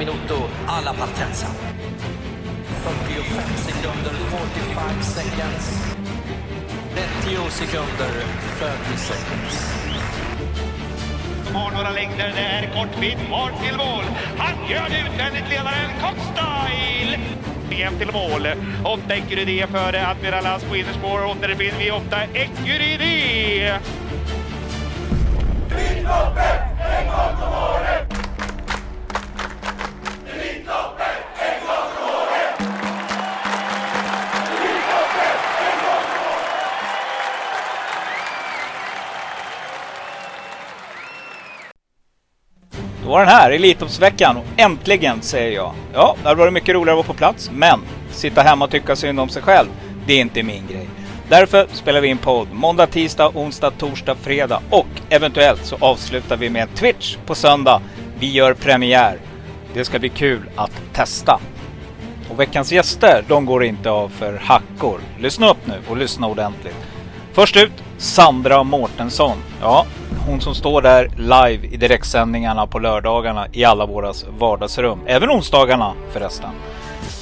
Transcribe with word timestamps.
minuto 0.00 0.48
alla 0.66 0.92
partenza. 0.94 1.46
45 2.82 3.56
sekunder, 3.56 4.14
45 4.30 5.02
seconds. 5.02 5.94
30 6.94 7.50
sekunder, 7.50 8.12
30 8.58 8.96
seconds. 8.96 9.74
Har 11.54 11.70
några 11.70 11.90
längder 11.90 12.32
där, 12.36 12.70
kort 12.74 13.00
bit 13.00 13.18
kvar 13.26 13.52
till 13.62 13.76
mål. 13.76 14.04
Han 14.38 14.70
gör 14.70 14.88
det 14.88 15.00
utvändigt, 15.12 15.48
ledaren 15.50 15.90
Cockstyle. 16.00 17.18
VM 17.70 17.98
till 17.98 18.12
mål. 18.12 18.46
Åtta 18.84 19.14
Ecurydé 19.14 19.66
före 19.66 20.06
Admiral 20.08 20.60
på 20.68 20.76
innerspår. 20.76 21.30
Och 21.30 21.36
där 21.40 21.54
finner 21.54 21.78
vi 21.78 21.90
åtta 21.90 22.22
Ecurydé. 22.34 23.78
Elitloppet 25.70 26.69
var 43.10 43.20
den 43.20 43.28
här, 43.28 43.50
Elitloppsveckan. 43.50 44.36
Och 44.36 44.44
äntligen, 44.56 45.22
säger 45.22 45.52
jag. 45.52 45.74
Ja, 45.92 46.16
det 46.22 46.28
hade 46.28 46.40
varit 46.40 46.52
mycket 46.52 46.74
roligare 46.74 47.00
att 47.00 47.06
vara 47.06 47.14
på 47.14 47.18
plats, 47.18 47.50
men 47.54 47.80
sitta 48.10 48.42
hemma 48.42 48.64
och 48.64 48.70
tycka 48.70 48.96
synd 48.96 49.20
om 49.20 49.28
sig 49.28 49.42
själv, 49.42 49.68
det 50.06 50.12
är 50.12 50.20
inte 50.20 50.42
min 50.42 50.66
grej. 50.66 50.88
Därför 51.28 51.66
spelar 51.72 52.00
vi 52.00 52.08
in 52.08 52.18
podd 52.18 52.48
måndag, 52.52 52.86
tisdag, 52.86 53.30
onsdag, 53.34 53.70
torsdag, 53.70 54.14
fredag 54.14 54.60
och 54.70 54.86
eventuellt 55.10 55.64
så 55.64 55.76
avslutar 55.80 56.36
vi 56.36 56.50
med 56.50 56.62
en 56.62 56.68
Twitch 56.68 57.16
på 57.26 57.34
söndag. 57.34 57.80
Vi 58.18 58.32
gör 58.32 58.54
premiär. 58.54 59.18
Det 59.74 59.84
ska 59.84 59.98
bli 59.98 60.08
kul 60.08 60.42
att 60.56 60.82
testa. 60.92 61.40
Och 62.30 62.40
veckans 62.40 62.72
gäster, 62.72 63.24
de 63.28 63.46
går 63.46 63.64
inte 63.64 63.90
av 63.90 64.08
för 64.08 64.40
hackor. 64.42 65.00
Lyssna 65.18 65.50
upp 65.50 65.66
nu 65.66 65.74
och 65.88 65.96
lyssna 65.96 66.26
ordentligt. 66.26 66.76
Först 67.32 67.56
ut, 67.56 67.72
Sandra 68.00 68.62
Mårtensson. 68.64 69.38
Ja, 69.60 69.86
hon 70.26 70.40
som 70.40 70.54
står 70.54 70.82
där 70.82 71.10
live 71.16 71.66
i 71.66 71.76
direktsändningarna 71.76 72.66
på 72.66 72.78
lördagarna 72.78 73.46
i 73.52 73.64
alla 73.64 73.86
våras 73.86 74.26
vardagsrum. 74.38 74.98
Även 75.06 75.30
onsdagarna 75.30 75.94
förresten. 76.12 76.50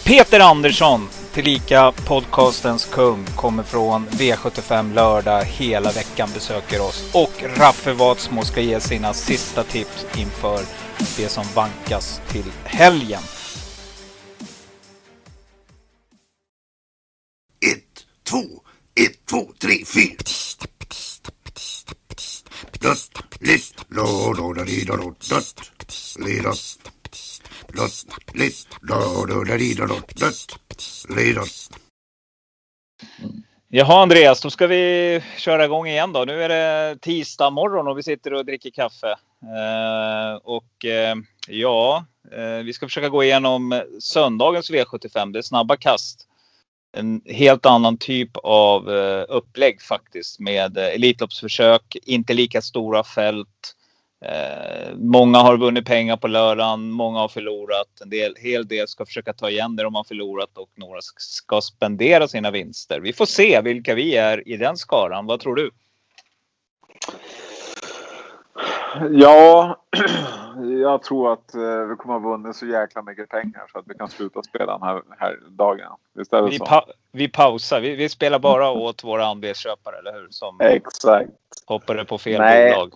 Peter 0.05 0.41
Andersson, 0.41 1.09
tillika 1.33 1.93
podcastens 2.07 2.85
kung, 2.85 3.25
kommer 3.25 3.63
från 3.63 4.07
V75 4.09 4.95
lördag 4.95 5.45
hela 5.45 5.93
veckan 5.93 6.29
besöker 6.35 6.81
oss. 6.81 7.11
Och 7.15 7.45
Raffe 7.57 7.93
Watsmo 7.93 8.43
ska 8.43 8.61
ge 8.61 8.81
sina 8.81 9.13
sista 9.13 9.63
tips 9.63 10.07
inför 10.19 10.61
det 11.17 11.29
som 11.29 11.45
vankas 11.55 12.21
till 12.29 12.47
helgen. 12.65 13.23
Ett, 17.61 18.05
två, 18.31 18.68
ett, 19.07 19.27
två, 19.31 19.53
tre, 19.59 19.85
fyra. 19.95 20.17
Dött, 22.81 23.19
litt, 23.41 23.85
lo, 23.89 24.33
lo, 24.33 24.53
da, 24.53 24.65
di, 24.65 24.85
da, 24.85 24.97
do, 24.97 25.15
dött, 25.31 25.73
li, 26.27 26.41
dott. 26.41 26.93
Dött, 27.75 28.07
litt, 28.35 28.69
lo, 28.81 29.25
lo, 29.27 29.45
da, 29.45 29.57
di, 29.57 29.75
da, 29.75 29.87
dött, 29.87 30.15
dott. 30.19 31.79
Jaha 33.71 34.03
Andreas, 34.03 34.41
då 34.41 34.51
ska 34.51 34.67
vi 34.67 35.23
köra 35.37 35.65
igång 35.65 35.87
igen 35.87 36.13
då. 36.13 36.25
Nu 36.25 36.43
är 36.43 36.49
det 36.49 36.99
tisdag 37.01 37.51
morgon 37.51 37.89
och 37.89 37.99
vi 37.99 38.03
sitter 38.03 38.35
och 38.35 38.45
dricker 38.45 38.71
kaffe. 38.71 39.11
Eh, 39.43 40.37
och 40.43 40.85
eh, 40.85 41.17
ja, 41.49 42.07
eh, 42.33 42.65
vi 42.65 42.73
ska 42.73 42.87
försöka 42.87 43.09
gå 43.09 43.25
igenom 43.25 43.83
söndagens 44.01 44.71
V75. 44.71 45.33
Det 45.33 45.39
är 45.39 45.43
snabba 45.43 45.77
kast. 45.77 46.28
En 46.97 47.23
helt 47.25 47.67
annan 47.67 47.99
typ 47.99 48.31
av 48.43 48.91
eh, 48.91 49.25
upplägg 49.29 49.83
faktiskt 49.83 50.41
med 50.41 50.79
eh, 50.79 50.85
Elitloppsförsök, 50.85 51.97
inte 52.03 52.35
lika 52.35 52.63
stora 52.63 53.05
fält. 53.05 53.75
Eh, 54.25 54.95
många 54.97 55.39
har 55.39 55.57
vunnit 55.57 55.85
pengar 55.85 56.17
på 56.17 56.29
lördagen, 56.29 56.91
många 56.91 57.19
har 57.19 57.29
förlorat. 57.29 58.01
En 58.03 58.11
del, 58.11 58.35
hel 58.39 58.69
del 58.69 58.89
ska 58.89 59.07
försöka 59.07 59.33
ta 59.33 59.51
igen 59.51 59.77
det 59.77 59.83
de 59.83 59.95
har 59.95 60.05
förlorat 60.05 60.59
och 60.59 60.71
några 60.75 61.01
ska 61.17 61.61
spendera 61.61 62.29
sina 62.29 62.51
vinster. 62.51 63.01
Vi 63.01 63.13
får 63.13 63.27
se 63.27 63.61
vilka 63.61 63.95
vi 63.95 64.17
är 64.17 64.49
i 64.49 64.57
den 64.57 64.77
skaran. 64.77 65.27
Vad 65.27 65.41
tror 65.41 65.55
du? 65.55 65.71
Ja, 69.11 69.77
jag 70.83 71.03
tror 71.03 71.33
att 71.33 71.55
eh, 71.55 71.61
vi 71.61 71.97
kommer 71.97 72.17
att 72.17 72.23
ha 72.23 72.31
vunnit 72.31 72.57
så 72.57 72.67
jäkla 72.67 73.03
mycket 73.03 73.29
pengar 73.29 73.67
så 73.73 73.79
att 73.79 73.85
vi 73.89 73.95
kan 73.95 74.09
sluta 74.09 74.43
spela 74.43 74.73
den 74.73 74.83
här, 74.83 75.03
här 75.19 75.39
dagen. 75.51 75.91
Det 76.15 76.43
Vi, 76.51 76.59
pa 76.59 76.85
vi 77.13 77.29
pausar. 77.29 77.81
Vi, 77.81 77.97
vi 77.97 78.09
spelar 78.09 78.39
bara 78.39 78.71
åt 78.71 79.05
våra 79.05 79.27
andelsköpare, 79.27 79.97
eller 79.99 80.13
hur? 80.13 80.29
Som 80.31 80.57
Exakt. 80.61 81.31
hoppade 81.67 82.05
på 82.05 82.19
fel 82.19 82.41
Nej. 82.41 82.73
bolag. 82.73 82.93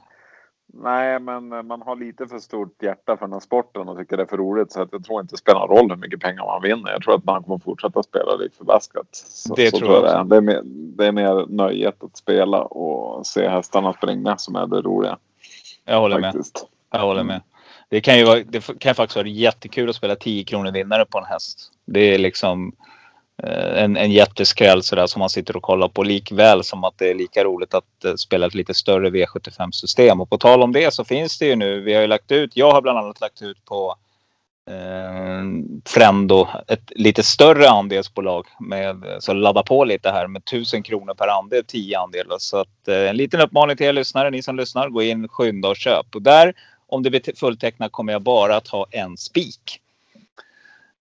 Nej, 0.75 1.19
men 1.20 1.52
eh, 1.52 1.62
man 1.62 1.82
har 1.82 1.97
lite 1.97 2.26
för 2.26 2.38
stort 2.38 2.82
hjärta 2.82 3.16
för 3.16 3.26
den 3.26 3.32
här 3.32 3.41
sporten 3.41 3.88
och 3.88 3.98
tycker 3.98 4.16
det 4.16 4.22
är 4.22 4.26
för 4.26 4.36
roligt 4.36 4.72
så 4.72 4.82
att 4.82 4.88
jag 4.92 5.04
tror 5.04 5.20
inte 5.20 5.32
det 5.32 5.38
spelar 5.38 5.60
någon 5.60 5.78
roll 5.78 5.91
hur 5.91 5.97
mycket 5.97 6.20
pengar 6.20 6.44
man 6.44 6.62
vinner. 6.62 6.92
Jag 6.92 7.02
tror 7.02 7.14
att 7.14 7.25
man 7.25 7.42
kommer 7.42 7.58
fortsätta 7.58 8.02
spela 8.02 8.34
lik 8.34 8.54
förbaskat. 8.54 9.08
Så, 9.12 9.54
Det 9.54 9.70
så 9.70 9.78
tror 9.78 9.92
jag 9.92 10.02
det 10.02 10.08
är. 10.10 10.20
också. 10.20 10.28
Det 10.28 10.36
är, 10.36 10.41
mer, 10.41 10.60
det 10.64 11.06
är 11.06 11.12
mer 11.12 11.47
nöjet 11.48 12.04
att 12.04 12.16
spela 12.16 12.62
och 12.62 13.26
se 13.26 13.48
hästarna 13.48 13.92
springa 13.92 14.36
som 14.36 14.56
är 14.56 14.66
det 14.66 14.81
roliga. 14.81 15.19
Jag 15.84 16.00
håller 16.00 16.19
med. 16.19 16.32
Faktiskt. 16.32 16.66
Jag 16.93 17.00
håller 17.00 17.22
med. 17.22 17.41
Det 17.88 18.00
kan 18.00 18.19
ju 18.19 18.25
vara, 18.25 18.43
det 18.43 18.78
kan 18.78 18.94
faktiskt 18.94 19.16
vara 19.16 19.28
jättekul 19.28 19.91
att 19.91 19.97
spela 19.97 20.16
10 20.16 20.44
kronor 20.44 20.72
vinnare 20.72 21.04
på 21.04 21.19
en 21.19 21.25
häst. 21.25 21.72
Det 21.84 22.00
är 22.00 22.19
liksom 22.19 22.72
eh, 23.43 23.82
en, 23.84 23.97
en 23.97 24.12
jätteskräll 24.12 24.82
sådär 24.82 25.06
som 25.06 25.20
man 25.20 25.31
sitter 25.31 25.56
och 25.56 25.62
kollar 25.62 25.88
på 25.88 26.03
likväl 26.03 26.65
som 26.65 26.84
att 26.84 26.98
det 26.98 27.10
är 27.10 27.15
lika 27.15 27.44
roligt 27.44 27.75
att 27.75 28.04
eh, 28.04 28.15
spela 28.15 28.47
ett 28.47 28.54
lite 28.54 28.75
större 28.75 29.10
V75 29.10 29.70
system. 29.70 30.20
Och 30.20 30.31
på 30.31 30.38
tal 30.38 30.62
om 30.62 30.72
det 30.72 30.94
så 30.94 31.04
finns 31.04 31.38
det 31.38 31.47
ju 31.47 31.56
nu. 31.56 31.81
Vi 31.81 31.94
har 31.94 32.00
ju 32.00 32.06
lagt 32.06 32.32
ut. 32.32 32.56
Jag 32.56 32.72
har 32.72 32.82
bland 32.82 32.99
annat 32.99 33.20
lagt 33.20 33.43
ut 33.43 33.64
på 33.64 33.94
eh, 34.70 35.42
Frendo 35.84 36.48
ett 36.68 36.92
lite 36.96 37.22
större 37.22 37.68
andelsbolag 37.68 38.46
med 38.60 39.04
så 39.18 39.32
ladda 39.32 39.62
på 39.62 39.84
lite 39.84 40.10
här 40.10 40.26
med 40.26 40.42
1000 40.42 40.82
kronor 40.82 41.14
per 41.14 41.28
andel, 41.28 41.64
10 41.66 41.98
andelar. 41.98 42.36
Så 42.38 42.56
att 42.56 42.88
eh, 42.88 43.08
en 43.10 43.16
liten 43.16 43.40
uppmaning 43.40 43.76
till 43.76 43.86
er 43.86 43.92
lyssnare, 43.92 44.30
ni 44.30 44.42
som 44.42 44.56
lyssnar, 44.56 44.88
gå 44.88 45.02
in, 45.02 45.28
skynda 45.28 45.68
och 45.68 45.76
köp. 45.76 46.14
Och 46.14 46.22
där, 46.22 46.54
om 46.86 47.02
det 47.02 47.10
blir 47.10 47.36
fulltecknat, 47.36 47.92
kommer 47.92 48.12
jag 48.12 48.22
bara 48.22 48.56
att 48.56 48.68
ha 48.68 48.86
en 48.90 49.16
spik. 49.16 49.80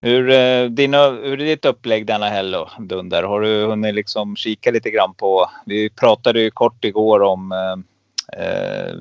Hur, 0.04 0.30
eh, 0.30 0.64
din, 0.64 0.94
hur 0.94 1.40
är 1.40 1.46
ditt 1.46 1.64
upplägg 1.64 2.06
denna 2.06 2.28
helg 2.28 2.52
då, 2.52 2.70
Dunder? 2.78 3.22
Har 3.22 3.40
du 3.40 3.64
hunnit 3.66 3.94
liksom 3.94 4.36
kika 4.36 4.70
lite 4.70 4.90
grann 4.90 5.14
på? 5.14 5.50
Vi 5.66 5.90
pratade 5.90 6.40
ju 6.40 6.50
kort 6.50 6.84
igår 6.84 7.22
om 7.22 7.52
eh, 7.52 8.42
eh, 8.44 8.94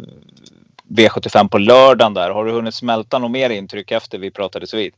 V75 0.98 1.50
på 1.50 1.58
lördagen 1.58 2.14
där. 2.14 2.30
Har 2.30 2.46
du 2.46 2.52
hunnit 2.52 2.76
smälta 2.76 3.20
något 3.20 3.32
mer 3.32 3.50
intryck 3.50 3.92
efter 3.92 4.20
vi 4.20 4.32
pratades 4.32 4.74
vid? 4.74 4.94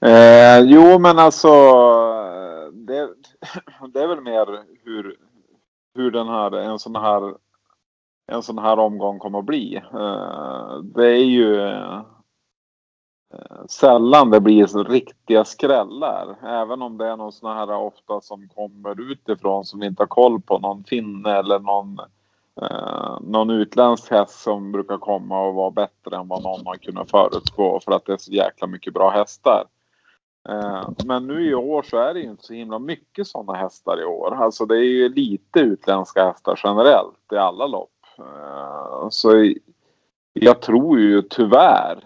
Eh, 0.00 0.58
jo, 0.60 0.98
men 0.98 1.18
alltså. 1.18 1.48
Det, 2.72 3.08
det 3.92 4.00
är 4.00 4.06
väl 4.06 4.20
mer 4.20 4.64
hur, 4.84 5.16
hur 5.94 6.10
den 6.10 6.28
här, 6.28 6.52
en 6.52 6.78
sån 6.78 6.96
här, 6.96 7.34
en 8.32 8.42
sån 8.42 8.58
här 8.58 8.78
omgång 8.78 9.18
kommer 9.18 9.38
att 9.38 9.44
bli. 9.44 9.76
Eh, 9.76 10.78
det 10.82 11.06
är 11.06 11.24
ju 11.24 11.60
eh, 11.60 12.02
sällan 13.68 14.30
det 14.30 14.40
blir 14.40 14.66
så 14.66 14.84
riktiga 14.84 15.44
skrällar. 15.44 16.36
Även 16.42 16.82
om 16.82 16.98
det 16.98 17.06
är 17.06 17.16
någon 17.16 17.32
sån 17.32 17.56
här 17.56 17.70
ofta 17.70 18.20
som 18.20 18.48
kommer 18.48 19.12
utifrån 19.12 19.64
som 19.64 19.82
inte 19.82 20.02
har 20.02 20.08
koll 20.08 20.40
på. 20.40 20.58
Någon 20.58 20.84
finne 20.84 21.30
eller 21.30 21.58
någon, 21.58 22.00
eh, 22.62 23.18
någon 23.20 23.50
utländsk 23.50 24.10
häst 24.10 24.40
som 24.42 24.72
brukar 24.72 24.98
komma 24.98 25.42
och 25.46 25.54
vara 25.54 25.70
bättre 25.70 26.16
än 26.16 26.28
vad 26.28 26.42
någon 26.42 26.66
har 26.66 26.74
kunnat 26.76 27.10
förutspå 27.10 27.80
för 27.84 27.92
att 27.92 28.04
det 28.06 28.12
är 28.12 28.16
så 28.16 28.32
jäkla 28.32 28.66
mycket 28.66 28.94
bra 28.94 29.10
hästar. 29.10 29.64
Eh, 30.48 30.88
Men 31.04 31.26
nu 31.26 31.50
i 31.50 31.54
år 31.54 31.82
så 31.82 31.96
är 31.98 32.14
det 32.14 32.20
ju 32.20 32.30
inte 32.30 32.44
så 32.44 32.52
himla 32.54 32.78
mycket 32.78 33.26
sådana 33.26 33.58
hästar 33.58 34.00
i 34.00 34.04
år. 34.04 34.34
Alltså 34.34 34.66
det 34.66 34.74
är 34.76 34.84
ju 34.84 35.08
lite 35.08 35.60
utländska 35.60 36.24
hästar 36.26 36.60
generellt 36.64 37.32
i 37.32 37.36
alla 37.36 37.66
lopp. 37.66 37.90
Eh, 38.18 39.08
Så 39.10 39.36
i- 39.36 39.58
jag 40.32 40.60
tror 40.62 40.98
ju 41.00 41.22
tyvärr 41.22 42.04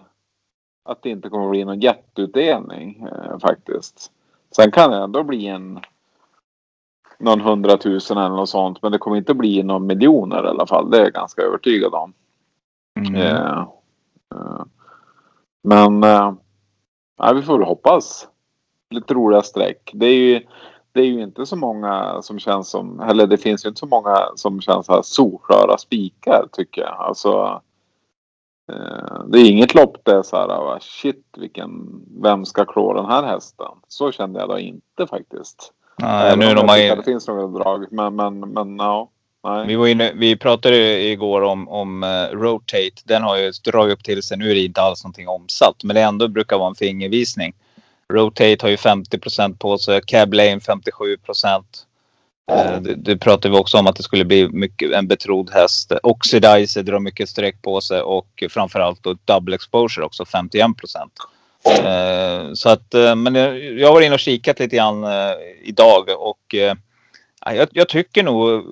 att 0.85 1.01
det 1.01 1.09
inte 1.09 1.29
kommer 1.29 1.45
att 1.45 1.51
bli 1.51 1.65
någon 1.65 1.79
jätteutdelning 1.79 3.07
eh, 3.11 3.39
faktiskt. 3.39 4.11
Sen 4.55 4.71
kan 4.71 4.91
det 4.91 4.97
ändå 4.97 5.23
bli 5.23 5.47
en 5.47 5.79
någon 7.19 7.41
hundratusen 7.41 8.17
eller 8.17 8.35
något 8.35 8.49
sånt. 8.49 8.81
Men 8.81 8.91
det 8.91 8.97
kommer 8.97 9.17
inte 9.17 9.33
bli 9.33 9.63
någon 9.63 9.87
miljoner 9.87 10.45
i 10.45 10.47
alla 10.47 10.67
fall. 10.67 10.89
Det 10.89 10.97
är 10.97 11.03
jag 11.03 11.13
ganska 11.13 11.41
övertygad 11.41 11.93
om. 11.93 12.13
Mm. 12.99 13.15
Eh, 13.15 13.67
eh, 14.35 14.63
men 15.63 16.03
eh, 16.03 16.33
vi 17.35 17.41
får 17.41 17.57
väl 17.57 17.67
hoppas. 17.67 18.27
Lite 18.89 19.13
roliga 19.13 19.41
streck. 19.41 19.91
Det 19.93 20.05
är 20.05 20.15
ju 20.15 20.41
det 20.91 21.01
är 21.01 21.05
ju 21.05 21.23
inte 21.23 21.45
så 21.45 21.55
många 21.55 22.21
som 22.21 22.39
känns 22.39 22.69
som, 22.69 22.99
eller 22.99 23.27
det 23.27 23.37
finns 23.37 23.65
ju 23.65 23.69
inte 23.69 23.79
så 23.79 23.85
många 23.85 24.17
som 24.35 24.61
känns 24.61 24.85
så 24.85 24.93
här 24.93 25.01
solklara 25.01 25.77
spikar 25.77 26.47
tycker 26.51 26.81
jag. 26.81 26.95
Alltså 26.97 27.61
Eh, 28.71 29.23
det 29.27 29.39
är 29.39 29.51
inget 29.51 29.75
lopp 29.75 29.97
där 30.03 30.23
så 30.23 30.37
här, 30.37 30.47
va, 30.47 30.79
shit 30.81 31.25
vilken, 31.37 32.01
vem 32.21 32.45
ska 32.45 32.65
klå 32.65 32.93
den 32.93 33.05
här 33.05 33.23
hästen? 33.23 33.71
Så 33.87 34.11
kände 34.11 34.39
jag 34.39 34.49
då 34.49 34.59
inte 34.59 35.07
faktiskt. 35.07 35.73
Nej, 35.97 36.37
nu 36.37 36.45
in, 36.77 36.91
att 36.91 36.97
det 36.97 37.03
finns 37.03 37.27
några 37.27 37.47
drag. 37.47 37.85
Men, 37.91 38.15
men, 38.15 38.39
men 38.39 38.77
ja. 38.77 39.09
Nej. 39.43 39.67
vi, 39.67 39.75
var 39.75 39.87
inne, 39.87 40.11
vi 40.15 40.35
pratade 40.35 41.01
igår 41.01 41.41
om, 41.41 41.69
om 41.69 42.03
uh, 42.03 42.37
Rotate. 42.37 43.01
Den 43.03 43.23
har 43.23 43.37
ju 43.37 43.51
dragit 43.51 43.93
upp 43.93 44.03
till 44.03 44.23
sig. 44.23 44.37
Nu 44.37 44.51
är 44.51 44.55
det 44.55 44.65
inte 44.65 44.81
alls 44.81 45.03
någonting 45.03 45.27
omsatt. 45.27 45.83
Men 45.83 45.95
det 45.95 46.01
ändå 46.01 46.27
brukar 46.27 46.57
vara 46.57 46.69
en 46.69 46.75
fingervisning. 46.75 47.53
Rotate 48.13 48.57
har 48.61 48.69
ju 48.69 48.75
50% 48.75 49.57
på 49.57 49.77
sig. 49.77 50.01
Cab 50.05 50.33
Lane 50.33 50.59
57 50.59 51.17
Eh, 52.51 52.81
Det, 52.81 52.95
det 52.95 53.17
pratade 53.17 53.49
vi 53.53 53.59
också 53.59 53.77
om 53.77 53.87
att 53.87 53.95
det 53.95 54.03
skulle 54.03 54.25
bli 54.25 54.49
mycket, 54.49 54.91
en 54.91 55.07
betrodd 55.07 55.49
häst. 55.53 55.91
Oxidizer 56.03 56.83
drar 56.83 56.99
mycket 56.99 57.29
streck 57.29 57.61
på 57.61 57.81
sig 57.81 58.01
och 58.01 58.43
framförallt 58.49 59.03
då 59.03 59.17
double 59.25 59.55
exposure 59.55 60.05
också 60.05 60.25
51 60.25 60.77
procent. 60.77 61.13
Eh, 61.69 62.53
så 62.53 62.69
att, 62.69 62.93
eh, 62.93 63.15
men 63.15 63.35
jag, 63.79 63.93
var 63.93 64.01
inne 64.01 64.13
och 64.13 64.19
kikat 64.19 64.59
lite 64.59 64.75
grann 64.75 65.03
eh, 65.03 65.35
idag 65.63 66.09
och 66.17 66.55
eh, 66.55 66.75
jag, 67.55 67.67
jag 67.71 67.89
tycker 67.89 68.23
nog, 68.23 68.63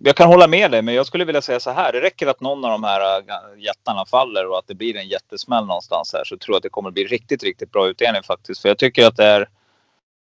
jag 0.00 0.16
kan 0.16 0.28
hålla 0.28 0.46
med 0.46 0.70
dig 0.70 0.82
men 0.82 0.94
jag 0.94 1.06
skulle 1.06 1.24
vilja 1.24 1.42
säga 1.42 1.60
så 1.60 1.70
här. 1.70 1.92
Det 1.92 2.00
räcker 2.00 2.26
att 2.26 2.40
någon 2.40 2.64
av 2.64 2.70
de 2.70 2.84
här 2.84 3.22
jättarna 3.58 4.04
faller 4.06 4.50
och 4.50 4.58
att 4.58 4.66
det 4.66 4.74
blir 4.74 4.96
en 4.96 5.08
jättesmäll 5.08 5.66
någonstans 5.66 6.12
här 6.12 6.24
så 6.24 6.36
tror 6.36 6.54
jag 6.54 6.56
att 6.56 6.62
det 6.62 6.68
kommer 6.68 6.90
bli 6.90 7.04
riktigt, 7.04 7.42
riktigt 7.42 7.72
bra 7.72 7.88
utdelning 7.88 8.22
faktiskt. 8.22 8.62
För 8.62 8.68
jag 8.68 8.78
tycker 8.78 9.06
att 9.06 9.16
det 9.16 9.24
är 9.24 9.48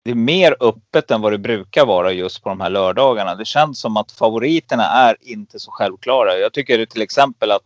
det 0.09 0.11
är 0.13 0.15
mer 0.15 0.57
öppet 0.61 1.11
än 1.11 1.21
vad 1.21 1.33
det 1.33 1.39
brukar 1.39 1.87
vara 1.87 2.13
just 2.13 2.43
på 2.43 2.49
de 2.49 2.61
här 2.61 2.71
lördagarna. 2.71 3.35
Det 3.35 3.45
känns 3.45 3.81
som 3.81 3.97
att 3.97 4.13
favoriterna 4.13 4.85
är 4.85 5.17
inte 5.21 5.59
så 5.59 5.71
självklara. 5.71 6.39
Jag 6.39 6.53
tycker 6.53 6.87
till 6.87 7.03
exempel 7.03 7.51
att, 7.51 7.63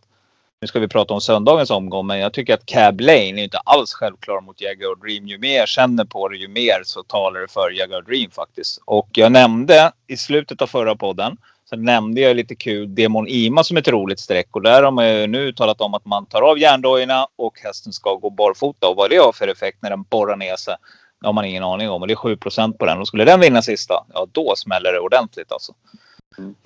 nu 0.63 0.67
ska 0.67 0.79
vi 0.79 0.87
prata 0.87 1.13
om 1.13 1.21
söndagens 1.21 1.69
omgång, 1.69 2.07
men 2.07 2.19
jag 2.19 2.33
tycker 2.33 2.53
att 2.53 2.65
Cab 2.65 3.01
Lane 3.01 3.39
är 3.39 3.43
inte 3.43 3.57
alls 3.57 3.93
självklar 3.93 4.41
mot 4.41 4.61
Jaguar 4.61 4.95
Dream. 4.95 5.27
Ju 5.27 5.37
mer 5.37 5.57
jag 5.57 5.67
känner 5.67 6.05
på 6.05 6.27
det, 6.27 6.37
ju 6.37 6.47
mer 6.47 6.81
så 6.83 7.03
talar 7.03 7.39
det 7.39 7.47
för 7.47 7.71
Jaguar 7.71 8.01
Dream 8.01 8.31
faktiskt. 8.31 8.81
Och 8.85 9.09
jag 9.11 9.31
nämnde 9.31 9.91
i 10.07 10.17
slutet 10.17 10.61
av 10.61 10.67
förra 10.67 10.95
podden, 10.95 11.37
så 11.69 11.75
nämnde 11.75 12.21
jag 12.21 12.35
lite 12.35 12.55
kul 12.55 12.95
Demon 12.95 13.27
Ima 13.27 13.63
som 13.63 13.77
ett 13.77 13.87
roligt 13.87 14.19
streck. 14.19 14.47
Och 14.51 14.61
där 14.61 14.83
har 14.83 14.91
man 14.91 15.09
ju 15.09 15.27
nu 15.27 15.53
talat 15.53 15.81
om 15.81 15.93
att 15.93 16.05
man 16.05 16.25
tar 16.25 16.41
av 16.41 16.59
järndojorna 16.59 17.27
och 17.35 17.59
hästen 17.59 17.93
ska 17.93 18.15
gå 18.15 18.29
barfota. 18.29 18.87
Och 18.87 18.95
vad 18.95 19.09
det 19.09 19.17
har 19.17 19.31
för 19.31 19.47
effekt 19.47 19.77
när 19.81 19.89
den 19.89 20.03
borrar 20.03 20.35
ner 20.35 20.55
sig. 20.55 20.75
Det 21.21 21.27
har 21.27 21.33
man 21.33 21.45
ingen 21.45 21.63
aning 21.63 21.89
om 21.89 22.01
och 22.01 22.07
det 22.07 22.13
är 22.13 22.35
7% 22.35 22.77
på 22.77 22.85
den. 22.85 22.99
Och 22.99 23.07
skulle 23.07 23.25
den 23.25 23.39
vinna 23.39 23.61
sista, 23.61 24.05
ja 24.13 24.27
då 24.31 24.53
smäller 24.55 24.93
det 24.93 24.99
ordentligt 24.99 25.51
alltså. 25.51 25.73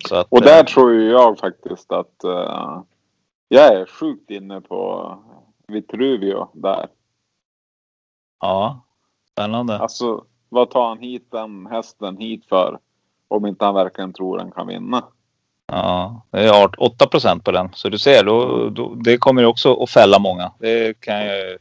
Så 0.09 0.15
att, 0.15 0.27
Och 0.29 0.41
där 0.41 0.59
eh, 0.59 0.65
tror 0.65 0.93
jag 0.93 1.39
faktiskt 1.39 1.91
att 1.91 2.23
eh, 2.23 2.81
jag 3.47 3.73
är 3.73 3.85
sjukt 3.85 4.29
inne 4.29 4.61
på 4.61 5.13
Vitruvio 5.67 6.49
där. 6.53 6.87
Ja, 8.39 8.81
spännande. 9.31 9.79
Alltså 9.79 10.23
vad 10.49 10.69
tar 10.69 10.87
han 10.87 10.99
hit 10.99 11.27
den 11.31 11.65
hästen 11.65 12.17
hit 12.17 12.45
för? 12.45 12.79
Om 13.27 13.45
inte 13.45 13.65
han 13.65 13.73
verkligen 13.73 14.13
tror 14.13 14.37
den 14.37 14.51
kan 14.51 14.67
vinna. 14.67 15.03
Ja, 15.67 16.21
det 16.31 16.43
är 16.43 16.63
art- 16.63 16.75
8 16.77 17.39
på 17.43 17.51
den. 17.51 17.69
Så 17.73 17.89
du 17.89 17.97
ser, 17.97 18.23
då, 18.23 18.69
då, 18.69 18.95
det 18.95 19.17
kommer 19.17 19.41
ju 19.41 19.47
också 19.47 19.83
att 19.83 19.89
fälla 19.89 20.19
många. 20.19 20.51
Det 20.59 20.99
kan 20.99 21.25
ju... 21.25 21.57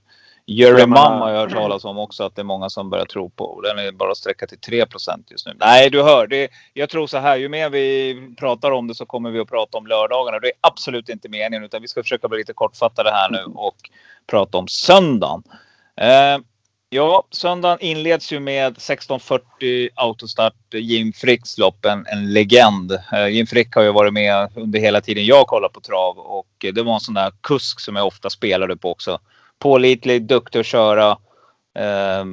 Jerry 0.49 0.87
Mum 0.87 0.93
har 0.93 1.31
jag 1.31 1.41
hört 1.41 1.51
talas 1.51 1.85
om 1.85 1.99
också 1.99 2.25
att 2.25 2.35
det 2.37 2.43
är 2.43 2.45
många 2.45 2.71
som 2.71 2.91
börjar 2.91 3.05
tro 3.05 3.31
på. 3.31 3.61
Den 3.61 3.79
är 3.79 3.93
bara 3.93 4.15
sträcka 4.15 4.47
till 4.47 4.59
3% 4.59 5.25
just 5.29 5.47
nu. 5.47 5.53
Nej, 5.61 5.91
du 5.91 6.03
hör. 6.03 6.27
Det, 6.27 6.49
jag 6.73 6.89
tror 6.89 7.07
så 7.07 7.19
här, 7.19 7.37
ju 7.37 7.49
mer 7.49 7.71
vi 7.71 8.15
pratar 8.39 8.71
om 8.71 8.89
det 8.89 8.95
så 8.95 9.07
kommer 9.07 9.31
vi 9.31 9.41
att 9.41 9.49
prata 9.49 9.79
om 9.79 9.87
lördagarna. 9.87 10.39
Det 10.39 10.47
är 10.47 10.53
absolut 10.61 11.09
inte 11.09 11.29
meningen 11.29 11.65
utan 11.65 11.83
vi 11.83 11.89
ska 11.89 12.03
försöka 12.03 12.29
bli 12.29 12.39
lite 12.39 12.53
kortfattade 12.53 13.11
här 13.11 13.31
nu 13.31 13.45
och 13.55 13.77
prata 14.27 14.59
om 14.59 14.69
söndagen. 14.69 15.43
Eh, 16.01 16.39
ja, 16.91 17.25
söndagen 17.31 17.79
inleds 17.81 18.33
ju 18.33 18.41
med 18.41 18.77
16.40 18.77 19.89
autostart. 19.95 20.75
Jim 20.75 21.13
Fricks 21.13 21.59
lopp, 21.59 21.85
en, 21.85 22.07
en 22.07 22.33
legend. 22.33 22.93
Eh, 23.13 23.29
Jim 23.29 23.47
Frick 23.47 23.75
har 23.75 23.83
ju 23.83 23.93
varit 23.93 24.13
med 24.13 24.49
under 24.57 24.81
hela 24.81 25.01
tiden 25.01 25.25
jag 25.25 25.47
kollar 25.47 25.69
på 25.69 25.81
trav 25.81 26.19
och 26.19 26.47
det 26.59 26.83
var 26.83 26.95
en 26.95 27.01
sån 27.01 27.15
där 27.15 27.33
kusk 27.41 27.81
som 27.81 27.97
jag 27.97 28.07
ofta 28.07 28.31
spelade 28.31 28.77
på 28.77 28.91
också. 28.91 29.21
Pålitlig, 29.59 30.23
duktig 30.27 30.59
att 30.59 30.67
köra. 30.67 31.11
Eh, 31.79 32.25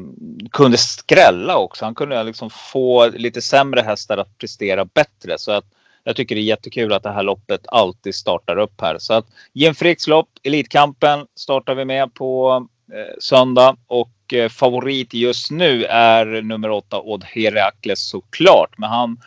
kunde 0.52 0.78
skrälla 0.78 1.58
också. 1.58 1.86
Han 1.86 1.96
kunde 1.96 2.24
liksom 2.24 2.50
få 2.50 3.10
lite 3.10 3.42
sämre 3.42 3.82
hästar 3.82 4.18
att 4.18 4.38
prestera 4.38 4.86
bättre. 4.86 5.38
Så 5.38 5.52
att 5.52 5.66
jag 6.04 6.16
tycker 6.16 6.36
det 6.36 6.42
är 6.42 6.44
jättekul 6.44 6.94
att 6.94 7.04
det 7.04 7.12
här 7.12 7.24
loppet 7.24 7.62
alltid 7.68 8.16
startar 8.16 8.58
upp 8.58 8.82
här. 8.82 8.98
Så 8.98 9.14
att 9.14 9.26
Jim 9.54 9.76
Fricks 9.76 10.08
lopp, 10.08 10.30
Elitkampen, 10.44 11.26
startar 11.36 11.76
vi 11.76 11.86
med 11.86 12.14
på 12.14 12.56
eh, 12.94 13.16
söndag. 13.20 13.76
Och 13.88 14.34
eh, 14.34 14.50
favorit 14.50 15.14
just 15.14 15.52
nu 15.52 15.86
är 15.86 16.42
nummer 16.42 16.70
åtta 16.70 17.00
Odd 17.00 17.24
Herakles 17.24 18.10
såklart. 18.10 18.78
Men 18.78 18.90
han 18.90 19.18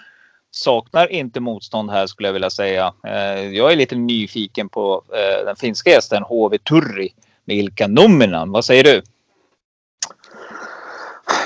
saknar 0.50 1.12
inte 1.12 1.40
motstånd 1.40 1.90
här 1.90 2.06
skulle 2.06 2.28
jag 2.28 2.32
vilja 2.32 2.50
säga. 2.50 2.93
Eh, 3.06 3.40
jag 3.40 3.72
är 3.72 3.76
lite 3.76 3.96
nyfiken 3.96 4.69
på 4.69 5.02
eh, 5.12 5.44
den 5.44 5.56
finska 5.56 5.90
hästen 5.90 6.22
HV 6.22 6.58
Turri 6.58 7.14
med 7.46 7.56
Ilka 7.56 7.87
Numminen. 7.87 8.52
Vad 8.52 8.64
säger 8.64 8.84
du? 8.84 9.02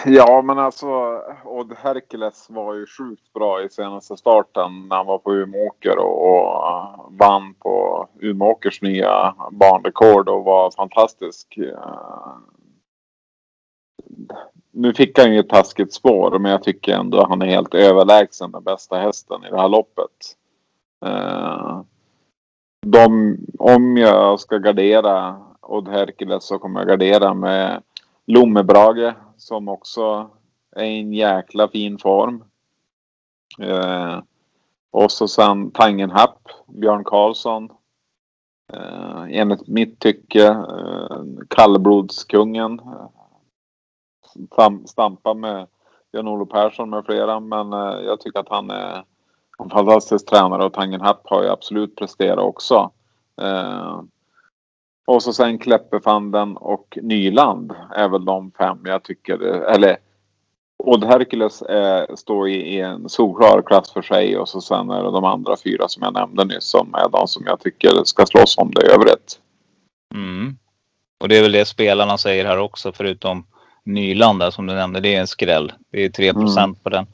Ja 0.04 0.42
men 0.42 0.58
alltså 0.58 0.86
Odd 1.44 1.72
Hercules 1.76 2.46
var 2.50 2.74
ju 2.74 2.86
sjukt 2.86 3.32
bra 3.32 3.62
i 3.62 3.68
senaste 3.68 4.16
starten 4.16 4.88
när 4.88 4.96
han 4.96 5.06
var 5.06 5.18
på 5.18 5.34
Umeåker 5.34 5.98
och, 5.98 6.30
och 6.30 6.68
eh, 6.68 7.00
vann 7.08 7.54
på 7.54 8.06
Umeåkers 8.20 8.82
nya 8.82 9.34
banrekord 9.50 10.28
och 10.28 10.44
var 10.44 10.70
fantastisk. 10.70 11.58
Eh, 11.58 12.36
nu 14.72 14.94
fick 14.94 15.18
han 15.18 15.32
ju 15.34 15.40
ett 15.40 15.48
taskigt 15.48 15.92
spår 15.92 16.38
men 16.38 16.52
jag 16.52 16.62
tycker 16.62 16.92
ändå 16.92 17.20
att 17.20 17.28
han 17.28 17.42
är 17.42 17.46
helt 17.46 17.74
överlägsen 17.74 18.50
den 18.50 18.64
bästa 18.64 18.96
hästen 18.96 19.44
i 19.44 19.50
det 19.50 19.60
här 19.60 19.68
loppet. 19.68 20.36
Eh, 21.06 21.80
de, 22.86 23.36
om 23.58 23.96
jag 23.96 24.40
ska 24.40 24.58
gardera 24.58 25.40
Odd 25.62 25.88
Herkules 25.88 26.44
så 26.44 26.58
kommer 26.58 26.80
jag 26.80 26.88
gardera 26.88 27.34
med 27.34 27.82
Lommebrage 28.26 29.14
som 29.36 29.68
också 29.68 30.30
är 30.76 30.84
i 30.84 31.00
en 31.00 31.12
jäkla 31.12 31.68
fin 31.68 31.98
form. 31.98 32.44
Eh, 33.58 34.18
och 34.90 35.12
så 35.12 35.28
sen 35.28 35.70
Tangenhapp, 35.70 36.48
Björn 36.66 37.04
Karlsson. 37.04 37.70
Eh, 38.72 39.22
enligt 39.28 39.68
mitt 39.68 39.98
tycke 39.98 40.46
eh, 40.46 41.20
kallblodskungen. 41.48 42.80
Stam, 44.52 44.86
stampa 44.86 45.34
med 45.34 45.66
Jan-Olof 46.12 46.48
Persson 46.48 46.90
med 46.90 47.04
flera 47.04 47.40
men 47.40 47.72
eh, 47.72 48.00
jag 48.04 48.20
tycker 48.20 48.40
att 48.40 48.48
han 48.48 48.70
är 48.70 49.04
en 49.58 49.70
fantastisk 49.70 50.26
tränare 50.26 50.64
och 50.64 50.72
Tangenhapp 50.72 51.22
har 51.24 51.42
ju 51.42 51.48
absolut 51.48 51.96
presterat 51.96 52.38
också. 52.38 52.90
Eh, 53.40 54.00
och 55.06 55.22
så 55.22 55.32
sen 55.32 55.58
Kläppefanden 55.58 56.56
och 56.56 56.98
Nyland 57.02 57.72
är 57.96 58.08
väl 58.08 58.24
de 58.24 58.52
fem 58.58 58.78
jag 58.84 59.02
tycker, 59.02 59.40
eller 59.42 59.96
Odd 60.84 61.04
Hercules 61.04 61.62
är, 61.62 62.16
står 62.16 62.48
i, 62.48 62.54
i 62.54 62.80
en 62.80 63.08
solklar 63.08 63.62
klass 63.62 63.92
för 63.92 64.02
sig 64.02 64.38
och 64.38 64.48
så 64.48 64.60
sen 64.60 64.90
är 64.90 65.02
det 65.02 65.10
de 65.10 65.24
andra 65.24 65.56
fyra 65.64 65.88
som 65.88 66.02
jag 66.02 66.14
nämnde 66.14 66.44
nyss 66.44 66.64
som 66.64 66.94
är 66.94 67.08
de 67.08 67.28
som 67.28 67.42
jag 67.46 67.60
tycker 67.60 68.04
ska 68.04 68.26
slåss 68.26 68.58
om 68.58 68.70
det 68.74 68.86
i 68.86 68.90
övrigt. 68.90 69.40
Mm. 70.14 70.56
Och 71.20 71.28
det 71.28 71.38
är 71.38 71.42
väl 71.42 71.52
det 71.52 71.64
spelarna 71.64 72.18
säger 72.18 72.44
här 72.44 72.58
också 72.58 72.92
förutom 72.92 73.46
Nyland 73.84 74.38
där 74.38 74.50
som 74.50 74.66
du 74.66 74.74
nämnde. 74.74 75.00
Det 75.00 75.14
är 75.14 75.20
en 75.20 75.26
skräll. 75.26 75.72
Det 75.92 76.04
är 76.04 76.08
3 76.10 76.28
Mm. 76.28 76.74
på 76.74 76.90
den. 76.90 77.06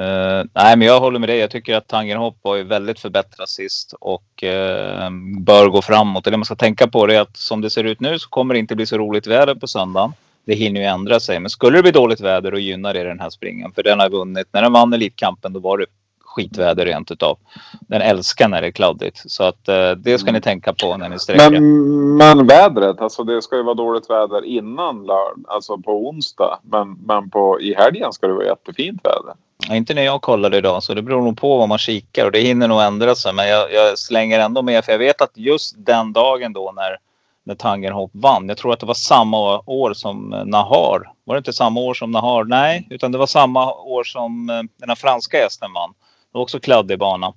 Uh, 0.00 0.44
nej, 0.54 0.76
men 0.76 0.80
jag 0.80 1.00
håller 1.00 1.18
med 1.18 1.28
dig. 1.28 1.38
Jag 1.38 1.50
tycker 1.50 1.76
att 1.76 1.88
Tangenhop 1.88 2.38
var 2.42 2.56
ju 2.56 2.62
väldigt 2.62 3.00
förbättrad 3.00 3.48
sist 3.48 3.94
och 4.00 4.44
uh, 4.44 5.10
bör 5.40 5.68
gå 5.68 5.82
framåt. 5.82 6.26
Och 6.26 6.30
det 6.30 6.38
man 6.38 6.44
ska 6.44 6.54
tänka 6.54 6.86
på 6.86 7.10
är 7.10 7.20
att 7.20 7.36
som 7.36 7.60
det 7.60 7.70
ser 7.70 7.84
ut 7.84 8.00
nu 8.00 8.18
så 8.18 8.28
kommer 8.28 8.54
det 8.54 8.60
inte 8.60 8.76
bli 8.76 8.86
så 8.86 8.98
roligt 8.98 9.26
väder 9.26 9.54
på 9.54 9.66
söndagen. 9.66 10.12
Det 10.44 10.54
hinner 10.54 10.80
ju 10.80 10.86
ändra 10.86 11.20
sig. 11.20 11.40
Men 11.40 11.50
skulle 11.50 11.78
det 11.78 11.82
bli 11.82 11.92
dåligt 11.92 12.20
väder 12.20 12.54
och 12.54 12.60
gynnar 12.60 12.94
det 12.94 13.04
den 13.04 13.20
här 13.20 13.30
springen. 13.30 13.72
För 13.72 13.82
den 13.82 14.00
har 14.00 14.10
vunnit. 14.10 14.46
När 14.52 14.62
den 14.62 14.72
vann 14.72 14.92
Elitkampen 14.92 15.52
då 15.52 15.60
var 15.60 15.78
det 15.78 15.86
skitväder 16.34 16.86
rent 16.86 17.10
utav. 17.10 17.38
Den 17.80 18.02
älskar 18.02 18.48
när 18.48 18.60
det 18.60 18.66
är 18.66 18.70
kladdigt. 18.70 19.22
Så 19.26 19.44
att 19.44 19.68
eh, 19.68 19.90
det 19.90 20.18
ska 20.18 20.32
ni 20.32 20.40
tänka 20.40 20.72
på 20.72 20.96
när 20.96 21.08
ni 21.08 21.18
sträcker. 21.18 21.50
Men, 21.50 22.16
men 22.16 22.46
vädret, 22.46 23.00
alltså 23.00 23.24
det 23.24 23.42
ska 23.42 23.56
ju 23.56 23.62
vara 23.62 23.74
dåligt 23.74 24.10
väder 24.10 24.44
innan 24.44 25.06
lördag, 25.06 25.44
alltså 25.48 25.78
på 25.78 26.08
onsdag. 26.08 26.58
Men, 26.62 26.92
men 27.06 27.30
på, 27.30 27.60
i 27.60 27.74
helgen 27.74 28.12
ska 28.12 28.26
det 28.26 28.32
vara 28.32 28.46
jättefint 28.46 29.00
väder. 29.04 29.34
Ja, 29.68 29.74
inte 29.74 29.94
när 29.94 30.02
jag 30.02 30.22
kollade 30.22 30.58
idag, 30.58 30.82
så 30.82 30.94
det 30.94 31.02
beror 31.02 31.22
nog 31.22 31.36
på 31.36 31.58
vad 31.58 31.68
man 31.68 31.78
kikar 31.78 32.26
och 32.26 32.32
det 32.32 32.40
hinner 32.40 32.68
nog 32.68 32.82
ändra 32.82 33.14
sig. 33.14 33.32
Men 33.32 33.48
jag, 33.48 33.72
jag 33.72 33.98
slänger 33.98 34.40
ändå 34.40 34.62
med, 34.62 34.84
för 34.84 34.92
jag 34.92 34.98
vet 34.98 35.20
att 35.20 35.30
just 35.34 35.74
den 35.78 36.12
dagen 36.12 36.52
då 36.52 36.72
när, 36.76 36.96
när 37.44 37.54
Tangenhop 37.54 38.10
vann, 38.14 38.48
jag 38.48 38.58
tror 38.58 38.72
att 38.72 38.80
det 38.80 38.86
var 38.86 38.94
samma 38.94 39.58
år 39.66 39.94
som 39.94 40.32
eh, 40.32 40.44
Nahar. 40.44 41.12
Var 41.24 41.34
det 41.34 41.38
inte 41.38 41.52
samma 41.52 41.80
år 41.80 41.94
som 41.94 42.10
Nahar? 42.10 42.44
Nej, 42.44 42.86
utan 42.90 43.12
det 43.12 43.18
var 43.18 43.26
samma 43.26 43.72
år 43.74 44.04
som 44.04 44.50
eh, 44.50 44.62
den 44.76 44.88
här 44.88 44.96
franska 44.96 45.36
hästen 45.36 45.72
vann. 45.72 45.90
Det 46.32 46.38
var 46.38 46.42
också 46.42 46.60
kladdig 46.60 46.98
bana. 46.98 47.32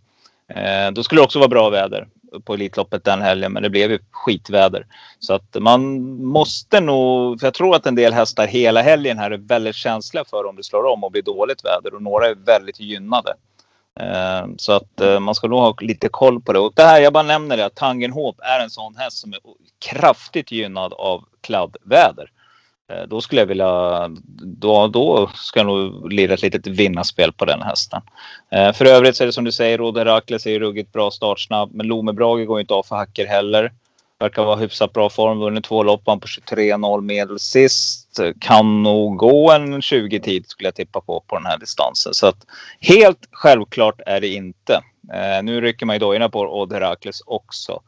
Eh, 0.49 0.91
då 0.91 1.03
skulle 1.03 1.21
det 1.21 1.25
också 1.25 1.39
vara 1.39 1.49
bra 1.49 1.69
väder 1.69 2.07
på 2.45 2.53
Elitloppet 2.53 3.03
den 3.03 3.21
helgen, 3.21 3.53
men 3.53 3.63
det 3.63 3.69
blev 3.69 3.91
ju 3.91 3.99
skitväder. 4.11 4.85
Så 5.19 5.33
att 5.33 5.55
man 5.59 6.01
måste 6.23 6.79
nog, 6.79 7.39
för 7.39 7.47
jag 7.47 7.53
tror 7.53 7.75
att 7.75 7.85
en 7.85 7.95
del 7.95 8.13
hästar 8.13 8.47
hela 8.47 8.81
helgen 8.81 9.17
här 9.17 9.31
är 9.31 9.37
väldigt 9.37 9.75
känsliga 9.75 10.25
för 10.25 10.45
om 10.45 10.55
det 10.55 10.63
slår 10.63 10.85
om 10.85 11.03
och 11.03 11.11
blir 11.11 11.21
dåligt 11.21 11.65
väder 11.65 11.95
och 11.95 12.01
några 12.01 12.27
är 12.27 12.35
väldigt 12.35 12.79
gynnade. 12.79 13.33
Eh, 13.99 14.47
så 14.57 14.71
att 14.71 15.01
eh, 15.01 15.19
man 15.19 15.35
ska 15.35 15.47
nog 15.47 15.59
ha 15.59 15.75
lite 15.81 16.09
koll 16.09 16.41
på 16.41 16.53
det. 16.53 16.59
Och 16.59 16.73
det 16.75 16.83
här, 16.83 17.01
jag 17.01 17.13
bara 17.13 17.23
nämner 17.23 17.57
det, 17.57 17.65
att 17.65 17.75
Tangenhop 17.75 18.39
är 18.39 18.63
en 18.63 18.69
sån 18.69 18.95
häst 18.95 19.17
som 19.17 19.33
är 19.33 19.39
kraftigt 19.79 20.51
gynnad 20.51 20.93
av 20.93 21.25
kladdväder. 21.41 22.31
Eh, 22.91 23.03
då 23.07 23.21
skulle 23.21 23.41
jag 23.41 23.45
vilja, 23.45 24.07
då, 24.41 24.87
då 24.87 25.29
ska 25.35 25.59
jag 25.59 25.67
nog 25.67 26.11
lira 26.13 26.33
ett 26.33 26.41
litet 26.41 26.67
vinnarspel 26.67 27.33
på 27.33 27.45
den 27.45 27.61
hästen. 27.61 28.01
Eh, 28.51 28.73
för 28.73 28.85
övrigt 28.85 29.15
så 29.15 29.23
är 29.23 29.25
det 29.25 29.33
som 29.33 29.43
du 29.43 29.51
säger, 29.51 29.77
Rode 29.77 29.99
Herakles 29.99 30.45
är 30.45 30.51
ju 30.51 30.59
ruggigt 30.59 30.93
bra 30.93 31.11
startsnabb. 31.11 31.73
Men 31.73 31.87
Lome 31.87 32.13
Brage 32.13 32.47
går 32.47 32.59
inte 32.59 32.73
av 32.73 32.83
för 32.83 32.95
hacker 32.95 33.25
heller. 33.25 33.71
Verkar 34.19 34.43
vara 34.43 34.55
hyfsat 34.55 34.93
bra 34.93 35.09
form. 35.09 35.39
Vunnit 35.39 35.63
två 35.63 35.83
lopp 35.83 36.05
på 36.05 36.19
23-0, 36.19 37.01
medel 37.01 37.39
sist. 37.39 38.19
Kan 38.39 38.83
nog 38.83 39.17
gå 39.17 39.51
en 39.51 39.81
20 39.81 40.19
tid 40.19 40.45
skulle 40.47 40.67
jag 40.67 40.75
tippa 40.75 41.01
på 41.01 41.23
på 41.27 41.35
den 41.35 41.45
här 41.45 41.57
distansen. 41.57 42.13
Så 42.13 42.27
att 42.27 42.45
helt 42.79 43.27
självklart 43.31 44.01
är 44.05 44.21
det 44.21 44.27
inte. 44.27 44.73
Eh, 45.13 45.43
nu 45.43 45.61
rycker 45.61 45.85
man 45.85 45.95
ju 45.95 45.99
dojorna 45.99 46.29
på 46.29 46.39
Odd 46.39 46.73
Herakles 46.73 47.21
också. 47.25 47.81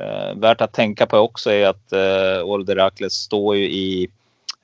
Eh, 0.00 0.34
värt 0.36 0.60
att 0.60 0.72
tänka 0.72 1.06
på 1.06 1.18
också 1.18 1.50
är 1.50 1.66
att 1.66 1.92
eh, 1.92 2.44
Odd 2.44 2.68
Herakles 2.68 3.12
står 3.12 3.56
ju 3.56 3.70
i 3.70 4.08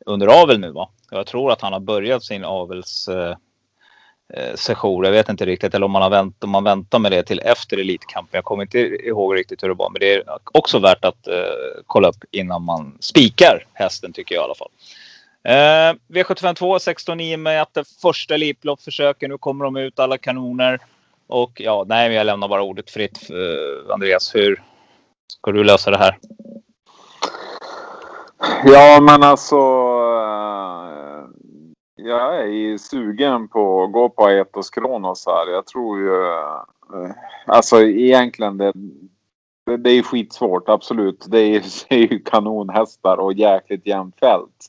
under 0.07 0.43
avel 0.43 0.61
nu 0.61 0.71
va? 0.71 0.89
Jag 1.11 1.27
tror 1.27 1.53
att 1.53 1.61
han 1.61 1.73
har 1.73 1.81
börjat 1.81 2.25
sin 2.25 2.45
avels 2.45 3.09
eh, 3.09 3.37
eh, 4.35 4.55
session. 4.55 5.05
Jag 5.05 5.13
vet 5.13 5.29
inte 5.29 5.47
riktigt 5.47 5.75
eller 5.75 5.87
om 5.87 5.93
man, 5.93 6.03
har 6.03 6.11
vänt, 6.11 6.45
om 6.45 6.51
man 6.51 6.65
väntar 6.65 6.99
med 6.99 7.13
det 7.13 7.23
till 7.23 7.41
efter 7.45 7.79
Elitkampen. 7.79 8.39
Jag 8.39 8.45
kommer 8.45 8.63
inte 8.63 8.79
ihåg 8.79 9.37
riktigt 9.37 9.63
hur 9.63 9.69
det 9.69 9.75
var. 9.75 9.91
Men 9.91 10.01
det 10.01 10.15
är 10.15 10.25
också 10.53 10.79
värt 10.79 11.05
att 11.05 11.27
eh, 11.29 11.35
kolla 11.87 12.09
upp 12.09 12.25
innan 12.31 12.63
man 12.63 12.97
spikar 13.01 13.67
hästen 13.73 14.13
tycker 14.13 14.35
jag 14.35 14.43
i 14.43 14.45
alla 14.45 14.55
fall. 14.55 14.71
Eh, 15.45 15.95
V752 16.09 16.79
16-9 16.79 17.37
meter 17.37 17.85
första 18.03 18.35
Elitloppsförsöken. 18.35 19.31
Nu 19.31 19.39
kommer 19.39 19.65
de 19.65 19.77
ut 19.77 19.99
alla 19.99 20.19
kanoner. 20.19 20.81
Och 21.27 21.61
ja, 21.61 21.85
nej, 21.89 22.13
jag 22.13 22.27
lämnar 22.27 22.49
bara 22.49 22.63
ordet 22.63 22.91
fritt. 22.91 23.31
Eh, 23.31 23.93
Andreas, 23.95 24.35
hur 24.35 24.63
ska 25.29 25.53
du 25.53 25.65
lösa 25.65 25.91
det 25.91 25.99
här? 25.99 26.19
Ja, 28.65 28.99
men 29.03 29.23
alltså. 29.23 29.57
Eh, 29.57 31.25
jag 31.97 32.41
är 32.41 32.47
ju 32.47 32.79
sugen 32.79 33.49
på 33.49 33.85
att 33.85 33.93
gå 33.93 34.09
på 34.09 34.25
Aetos 34.25 34.71
Kronos 34.71 35.27
här. 35.27 35.53
Jag 35.53 35.67
tror 35.67 35.99
ju. 35.99 36.25
Eh, 36.25 36.61
alltså 37.47 37.83
egentligen 37.83 38.59
det. 38.59 38.73
Det 39.79 39.91
är 39.91 39.95
ju 39.95 40.03
skitsvårt, 40.03 40.69
absolut. 40.69 41.27
Det 41.29 41.41
är, 41.41 41.65
det 41.89 41.95
är 41.95 42.13
ju 42.13 42.19
kanonhästar 42.19 43.17
och 43.17 43.33
jäkligt 43.33 43.87
jämnt 43.87 44.19
fält. 44.21 44.67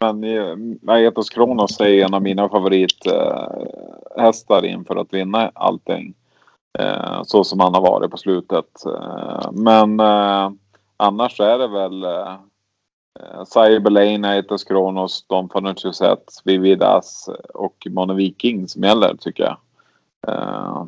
Men 0.00 0.24
eh, 0.24 0.56
Aetos 0.86 1.30
Kronos 1.30 1.80
är 1.80 2.04
en 2.04 2.14
av 2.14 2.22
mina 2.22 2.48
favorithästar 2.48 4.64
inför 4.64 4.96
att 4.96 5.14
vinna 5.14 5.50
allting. 5.54 6.14
Så 7.22 7.44
som 7.44 7.60
han 7.60 7.74
har 7.74 7.80
varit 7.80 8.10
på 8.10 8.16
slutet. 8.16 8.84
Men 9.52 10.00
annars 10.96 11.40
är 11.40 11.58
det 11.58 11.68
väl 11.68 12.04
Cyberlane, 13.54 14.28
Aetos 14.28 14.64
Kronos, 14.64 15.26
Don 15.26 15.48
Fanucci-Set, 15.48 16.40
Vividas 16.44 17.28
och 17.54 17.86
Mono 17.90 18.14
Viking 18.14 18.68
som 18.68 18.82
gäller 18.82 19.14
tycker 19.16 19.42
jag. 19.42 19.56
Eh, 20.28 20.84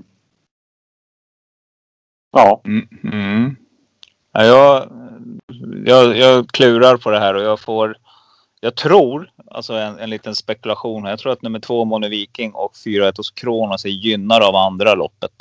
Ja, 2.37 2.61
Mm. 2.65 2.89
Mm. 3.13 3.57
Ja, 4.33 4.45
jag, 4.45 4.89
jag, 5.85 6.17
jag 6.17 6.51
klurar 6.51 6.97
på 6.97 7.11
det 7.11 7.19
här 7.19 7.35
och 7.35 7.43
jag 7.43 7.61
får... 7.61 7.97
Jag 8.61 8.75
tror, 8.75 9.31
alltså 9.51 9.73
en, 9.75 9.99
en 9.99 10.11
liten 10.11 10.35
spekulation 10.35 11.03
här. 11.03 11.11
Jag 11.11 11.19
tror 11.19 11.33
att 11.33 11.43
nummer 11.43 11.59
två 11.59 11.85
Mono 11.85 12.09
Viking 12.09 12.53
och 12.53 12.77
fyra 12.85 13.09
Etos 13.09 13.31
Kronos 13.31 13.85
är 13.85 13.89
gynnade 13.89 14.47
av 14.47 14.57
andra 14.57 14.95
loppet. 14.95 15.33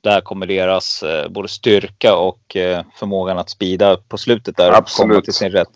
Där 0.00 0.20
kommer 0.20 0.46
deras 0.46 1.02
eh, 1.02 1.28
både 1.28 1.48
styrka 1.48 2.16
och 2.16 2.56
eh, 2.56 2.84
förmågan 2.94 3.38
att 3.38 3.50
spida 3.50 3.96
på 3.96 4.18
slutet 4.18 4.56
där 4.56 4.72
Absolut. 4.72 5.10
komma 5.12 5.20
till 5.20 5.32
sin 5.32 5.50
rätt. 5.50 5.68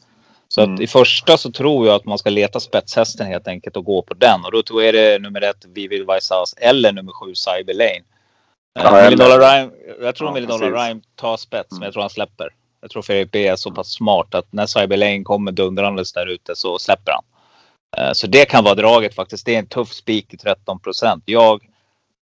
Så 0.55 0.61
Mm. 0.63 0.75
att 0.75 0.81
i 0.81 0.87
första 0.87 1.37
så 1.39 1.53
tror 1.53 1.87
jag 1.87 1.97
att 1.97 2.05
man 2.05 2.19
ska 2.19 2.31
leta 2.31 2.61
spetshästen 2.61 3.27
helt 3.27 3.49
enkelt 3.49 3.77
och 3.77 3.85
gå 3.85 4.03
på 4.03 4.15
den. 4.15 4.45
Och 4.45 4.53
då 4.53 4.63
tror 4.63 4.83
jag 4.83 4.95
det 4.95 5.01
är 5.15 5.19
nummer 5.19 5.41
ett 5.43 5.65
Vivid 5.69 6.01
Vicehouse 6.07 6.57
eller 6.61 6.93
nummer 6.93 7.13
sju 7.13 7.35
Cyber 7.35 7.75
Lane. 7.75 8.03
Ja, 8.75 9.01
Eh, 9.01 9.11
Dollar 9.11 9.39
Rhyme, 9.39 9.71
jag 10.01 10.15
tror 10.15 10.29
Ja, 10.29 10.35
Million 10.35 10.61
Dollar. 10.61 10.87
Rhyme 10.89 11.01
tar 11.17 11.37
spets, 11.37 11.71
men 11.71 11.77
Mm. 11.77 11.85
jag 11.87 11.93
tror 11.93 12.01
han 12.03 12.11
släpper. 12.11 12.49
Jag 12.81 12.91
tror 12.91 13.03
Fredrik 13.03 13.31
B 13.33 13.47
är 13.47 13.57
så 13.57 13.71
pass 13.71 13.89
smart 13.93 14.35
att 14.35 14.53
när 14.53 14.67
Cyber 14.67 14.97
Lane 14.97 15.23
kommer 15.23 15.53
dundrandes 15.53 16.13
där 16.13 16.27
ute 16.27 16.57
så 16.57 16.79
släpper 16.79 17.13
han. 17.13 17.25
Eh, 18.07 18.13
Så 18.13 18.27
det 18.27 18.45
kan 18.45 18.65
vara 18.65 18.75
draget 18.75 19.15
faktiskt. 19.15 19.47
Det 19.47 19.55
är 19.55 19.59
en 19.59 19.67
tuff 19.67 19.93
spik 19.93 20.29
till 20.29 20.39
13 20.39 20.81
procent. 20.81 21.23
Jag, 21.27 21.63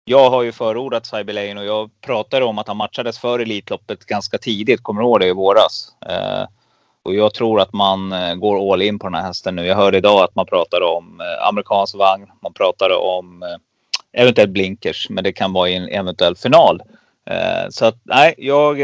jag 0.05 0.29
har 0.29 0.43
ju 0.43 0.51
förordat 0.51 1.05
Cyber 1.05 1.33
Lane 1.33 1.59
och 1.59 1.65
jag 1.65 1.89
pratade 2.01 2.45
om 2.45 2.57
att 2.59 2.67
han 2.67 2.77
matchades 2.77 3.19
för 3.19 3.39
Elitloppet 3.39 4.05
ganska 4.05 4.37
tidigt. 4.37 4.83
Kommer 4.83 5.01
du 5.01 5.07
ihåg 5.07 5.19
det 5.19 5.27
i 5.27 5.33
våras? 5.33 5.87
Eh, 6.09 6.45
och 7.03 7.15
jag 7.15 7.33
tror 7.33 7.62
att 7.62 7.74
man 7.74 8.12
eh, 8.12 8.36
går 8.36 8.74
all 8.74 8.81
in 8.81 9.00
på 9.00 9.07
den 9.07 9.13
här 9.13 9.27
hästen 9.27 9.55
nu. 9.55 9.65
Jag 9.65 9.75
hörde 9.75 9.98
idag 9.98 10.24
att 10.24 10.36
man 10.36 10.45
pratar 10.45 10.81
om 10.81 11.22
eh, 11.22 11.48
amerikansk 11.48 11.95
vagn. 11.95 12.27
Man 12.41 12.53
pratar 12.53 12.89
om 12.98 13.43
eh, 13.43 14.22
eventuellt 14.22 14.51
blinkers, 14.51 15.10
men 15.10 15.24
det 15.24 15.33
kan 15.33 15.53
vara 15.53 15.69
i 15.69 15.75
en 15.75 15.88
eventuell 15.88 16.36
final. 16.36 16.81
Så 17.69 17.86
att 17.86 17.95
nej, 18.03 18.36
jag, 18.38 18.77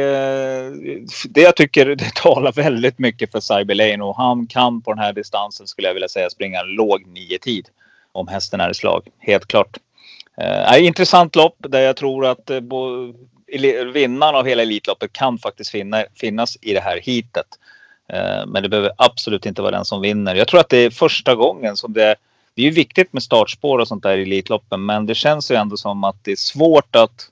det 1.30 1.42
jag 1.42 1.56
tycker 1.56 1.86
det 1.96 2.16
talar 2.16 2.52
väldigt 2.52 3.00
mycket 3.00 3.32
för 3.32 3.40
Cyber 3.40 3.76
Lane 3.76 4.04
och 4.04 4.16
han 4.16 4.48
kan 4.48 4.82
på 4.82 4.94
den 4.94 5.00
här 5.00 5.14
distansen 5.14 5.68
skulle 5.68 5.88
jag 5.88 5.94
vilja 5.94 6.10
säga 6.10 6.30
springa 6.30 6.60
en 6.60 6.68
låg 6.68 7.08
nio 7.08 7.40
tid 7.40 7.68
om 8.12 8.28
hästen 8.28 8.62
är 8.62 8.70
i 8.70 8.74
slag. 8.74 9.08
Helt 9.20 9.46
klart. 9.46 9.78
Eh, 10.38 10.86
intressant 10.86 11.36
lopp 11.36 11.56
där 11.60 11.82
jag 11.82 11.96
tror 11.96 12.26
att 12.26 12.50
eh, 12.50 12.62
vinnaren 13.94 14.36
av 14.36 14.46
hela 14.46 14.62
Elitloppet 14.62 15.14
kan 15.14 15.38
faktiskt 15.38 15.72
finna, 15.72 16.04
finnas 16.16 16.58
i 16.62 16.74
det 16.74 16.80
här 16.80 17.00
heatet. 17.04 17.48
Eh, 18.14 18.46
men 18.48 18.64
det 18.64 18.70
behöver 18.70 18.92
absolut 18.98 19.46
inte 19.46 19.62
vara 19.62 19.72
den 19.72 19.86
som 19.86 20.02
vinner. 20.02 20.36
Jag 20.36 20.48
tror 20.48 20.60
att 20.60 20.70
det 20.70 20.78
är 20.78 20.90
första 20.90 21.36
gången 21.36 21.78
som 21.78 21.94
det 21.94 22.16
det 22.60 22.64
är 22.64 22.66
ju 22.66 22.72
viktigt 22.72 23.14
med 23.14 23.24
startspår 23.24 23.80
och 23.80 23.88
sånt 23.88 24.04
där 24.04 24.18
i 24.18 24.22
Elitloppen, 24.22 24.86
men 24.86 25.06
det 25.06 25.16
känns 25.16 25.52
ju 25.52 25.56
ändå 25.56 25.78
som 25.78 26.04
att 26.04 26.24
det 26.24 26.32
är 26.32 26.36
svårt 26.36 26.96
att... 26.96 27.30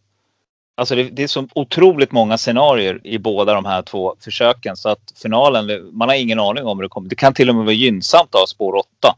Alltså 0.77 0.96
det, 0.96 1.03
det 1.03 1.24
är 1.24 1.27
så 1.27 1.48
otroligt 1.55 2.12
många 2.12 2.38
scenarier 2.38 3.01
i 3.03 3.17
båda 3.17 3.53
de 3.53 3.65
här 3.65 3.81
två 3.81 4.15
försöken 4.19 4.77
så 4.77 4.89
att 4.89 5.13
finalen, 5.22 5.89
man 5.91 6.10
har 6.10 6.15
ingen 6.15 6.39
aning 6.39 6.65
om 6.65 6.77
hur 6.77 6.84
det 6.84 6.89
kommer. 6.89 7.10
Det 7.10 7.15
kan 7.15 7.34
till 7.34 7.50
och 7.50 7.55
med 7.55 7.65
vara 7.65 7.74
gynnsamt 7.74 8.36
att 8.36 8.39
ha 8.39 8.48
spår 8.48 8.75
8. 8.75 9.15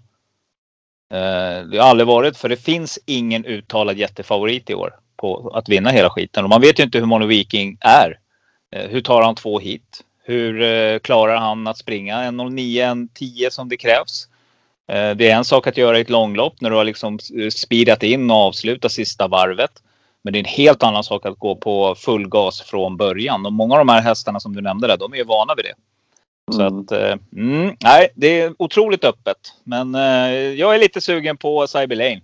Eh, 1.13 1.66
det 1.66 1.78
har 1.78 1.89
aldrig 1.89 2.08
varit, 2.08 2.38
för 2.38 2.50
det 2.50 2.58
finns 2.58 3.00
ingen 3.06 3.46
uttalad 3.46 3.98
jättefavorit 3.98 4.70
i 4.70 4.74
år 4.74 4.96
på 5.18 5.51
att 5.54 5.70
vinna 5.70 5.89
hela 5.89 6.10
skiten. 6.10 6.44
Och 6.44 6.50
man 6.50 6.62
vet 6.62 6.80
ju 6.80 6.84
inte 6.84 6.98
hur 6.98 7.06
Mono 7.06 7.25
Viking 7.25 7.78
är. 7.82 8.20
Eh, 8.72 8.89
hur 8.89 9.01
tar 9.01 9.22
han 9.22 9.36
två 9.36 9.60
hit? 9.60 10.04
Hur 10.30 10.62
eh, 10.62 11.00
klarar 11.00 11.36
han 11.36 11.68
att 11.68 11.78
springa 11.78 12.24
en 12.24 12.38
09, 12.38 12.84
en 12.86 13.08
10 13.08 13.52
som 13.52 13.70
det 13.70 13.78
krävs? 13.78 14.28
Eh, 14.92 15.16
Det 15.16 15.30
är 15.30 15.36
en 15.36 15.46
sak 15.46 15.68
att 15.68 15.78
göra 15.78 15.98
i 15.98 16.02
ett 16.02 16.10
långlopp 16.10 16.62
när 16.62 16.70
du 16.70 16.76
har 16.76 16.84
liksom 16.84 17.20
eh, 17.42 17.50
speedat 17.50 18.04
in 18.04 18.32
och 18.32 18.38
avslutat 18.38 18.92
sista 18.92 19.28
varvet. 19.28 19.72
Men 20.24 20.34
det 20.34 20.38
är 20.40 20.42
en 20.42 20.46
helt 20.46 20.84
annan 20.84 21.04
sak 21.04 21.26
att 21.26 21.40
gå 21.40 21.56
på 21.56 21.96
full 21.96 22.28
gas 22.28 22.62
från 22.62 22.98
början. 22.98 23.46
Och 23.46 23.54
många 23.54 23.74
av 23.74 23.80
de 23.80 23.90
här 23.90 24.02
hästarna 24.02 24.40
som 24.40 24.56
du 24.56 24.62
nämnde 24.62 24.88
där, 24.88 24.98
de 24.98 25.14
är 25.14 25.18
ju 25.18 25.24
vana 25.24 25.56
vid 25.56 25.66
det. 25.66 25.74
Så 26.56 26.62
Mm. 26.62 26.80
att, 26.80 26.92
mm, 27.34 27.76
nej, 27.84 28.10
det 28.16 28.42
är 28.42 28.54
otroligt 28.60 29.04
öppet. 29.04 29.38
Men 29.64 29.94
jag 30.58 30.76
är 30.76 30.80
lite 30.80 31.02
sugen 31.02 31.38
på 31.38 31.68
Cyber 31.68 31.96
Lane. 31.96 32.22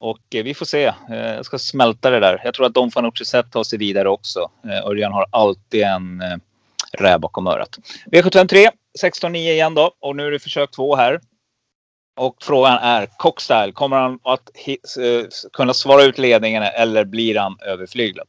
Och 0.00 0.18
vi 0.30 0.54
får 0.54 0.66
se. 0.66 0.92
Jag 1.08 1.44
ska 1.44 1.58
smälta 1.58 2.10
det 2.10 2.20
där. 2.20 2.40
Jag 2.44 2.54
tror 2.54 2.66
att 2.66 2.74
Don 2.74 2.90
Fanucci 2.90 3.24
Zet 3.24 3.52
tar 3.52 3.64
sig 3.64 3.78
vidare 3.78 4.08
också. 4.08 4.50
Örjan 4.84 5.12
har 5.12 5.26
alltid 5.30 5.82
en 5.82 6.22
räv 6.98 7.20
bakom 7.20 7.46
örat. 7.46 7.78
V753, 8.12 8.68
16-9 9.02 9.36
igen 9.36 9.74
då. 9.74 9.92
Och 10.00 10.16
nu 10.16 10.26
är 10.26 10.30
det 10.30 10.38
försök 10.38 10.70
två 10.70 10.96
här. 10.96 11.20
Och 12.16 12.36
frågan 12.40 12.78
är, 12.78 13.06
Cockstyle, 13.18 13.72
kommer 13.72 13.96
han 13.96 14.18
att 14.22 14.50
eh, 14.66 15.28
kunna 15.52 15.74
svara 15.74 16.02
ut 16.02 16.18
ledningen 16.18 16.62
eller 16.62 17.04
blir 17.04 17.38
han 17.38 17.56
överflyglad? 17.66 18.26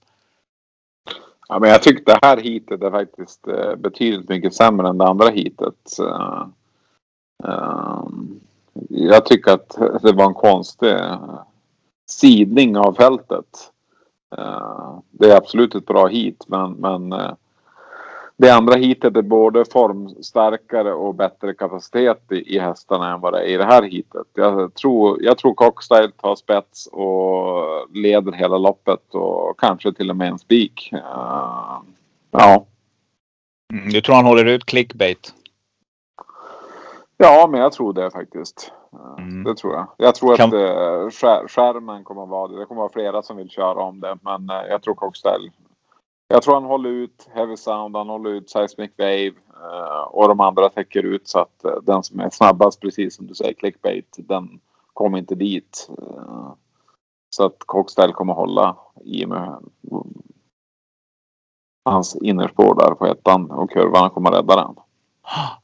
Ja, 1.51 1.60
men 1.60 1.70
jag 1.70 1.82
tyckte 1.84 2.12
det 2.12 2.27
här 2.27 2.38
heatet 2.38 2.84
är 2.84 2.91
faktiskt 2.91 3.48
eh, 3.48 3.75
betydligt 3.75 4.30
mycket 4.30 4.53
sämre 4.53 4.89
än 4.89 4.98
det 4.98 5.08
andra 5.08 5.30
heatet. 5.30 6.00
Uh, 6.00 6.48
uh, 7.48 8.08
jag 8.89 9.25
tycker 9.25 9.51
att 9.51 9.70
det 10.01 10.12
var 10.12 10.25
en 10.25 10.34
konstig 10.34 10.91
eh, 10.91 11.39
sidning 12.10 12.77
av 12.77 12.94
fältet. 12.94 13.72
Uh, 14.38 15.00
det 15.12 15.32
är 15.32 15.38
absolut 15.38 15.75
ett 15.75 15.86
bra 15.86 16.08
heat 16.08 16.46
men, 16.48 16.72
men 16.72 17.13
det 18.41 18.50
andra 18.50 18.75
heatet 18.75 19.17
är 19.17 19.21
både 19.21 19.65
formstarkare 19.65 20.93
och 20.93 21.15
bättre 21.15 21.53
kapacitet 21.53 22.31
i, 22.31 22.55
i 22.55 22.60
hästarna 22.60 23.13
än 23.13 23.19
vad 23.21 23.33
det 23.33 23.39
är 23.39 23.48
i 23.48 23.57
det 23.57 23.65
här 23.65 23.81
heatet. 23.83 24.27
Jag 24.33 24.74
tror, 24.74 25.24
jag 25.24 25.38
tror 25.38 25.53
Cockstyle 25.53 26.12
tar 26.12 26.36
spets 26.36 26.88
och 26.91 27.63
leder 27.93 28.31
hela 28.31 28.57
loppet 28.57 29.15
och 29.15 29.60
kanske 29.60 29.93
till 29.93 30.10
och 30.10 30.15
med 30.17 30.27
en 30.27 30.39
spik. 30.39 30.89
Eh, 30.93 31.79
Ja. 32.33 32.65
Mm, 33.74 33.89
du 33.89 34.01
tror 34.01 34.15
han 34.15 34.25
håller 34.25 34.45
ut 34.45 34.65
clickbait? 34.65 35.33
Ja, 37.17 37.48
men 37.51 37.60
jag 37.62 37.71
tror 37.71 37.93
det 37.93 38.12
faktiskt. 38.12 38.71
Mm. 39.17 39.43
Det 39.43 39.55
tror 39.55 39.74
jag. 39.74 39.88
Jag 39.98 40.15
tror 40.15 40.36
Kan- 40.36 40.48
att 40.50 40.53
eh, 40.53 41.10
skär, 41.10 41.48
skärmen 41.48 42.03
kommer 42.03 42.24
att 42.24 42.29
vara 42.29 42.48
det. 42.48 42.60
Det 42.60 42.65
kommer 42.65 42.81
att 42.81 42.95
vara 42.95 43.03
flera 43.03 43.21
som 43.21 43.38
vill 43.38 43.50
köra 43.50 43.81
om 43.83 44.00
det. 44.00 44.17
Men 44.21 44.50
eh, 44.50 44.65
jag 44.69 44.81
tror 44.81 44.93
Cockstell. 44.93 45.51
Jag 46.31 46.43
tror 46.43 46.53
han 46.53 46.63
håller 46.63 46.89
ut 46.89 47.29
Heavy 47.33 47.57
Sound, 47.57 47.95
han 47.95 48.09
håller 48.09 48.29
ut 48.29 48.50
Seismic 48.50 48.91
Wave 48.97 49.33
eh, 49.63 50.01
och 50.11 50.27
de 50.27 50.39
andra 50.39 50.69
täcker 50.69 51.03
ut 51.03 51.27
så 51.27 51.39
att 51.39 51.65
eh, 51.65 51.75
den 51.83 52.03
som 52.03 52.19
är 52.19 52.29
snabbast, 52.29 52.79
precis 52.79 53.15
som 53.15 53.27
du 53.27 53.35
säger, 53.35 53.53
clickbait, 53.53 54.15
den 54.17 54.59
kommer 54.93 55.17
inte 55.17 55.35
dit. 55.35 55.89
Eh, 56.01 56.53
så 57.29 57.45
att 57.45 57.57
Cockstell 57.59 58.13
kommer 58.13 58.33
hålla 58.33 58.77
i 59.03 59.25
med 59.25 59.55
hans 61.85 62.15
innerspår 62.15 62.75
där 62.75 62.95
på 62.95 63.05
ettan 63.05 63.51
och 63.51 63.71
kurvan 63.71 64.09
kommer 64.09 64.31
rädda 64.31 64.55
den. 64.55 64.75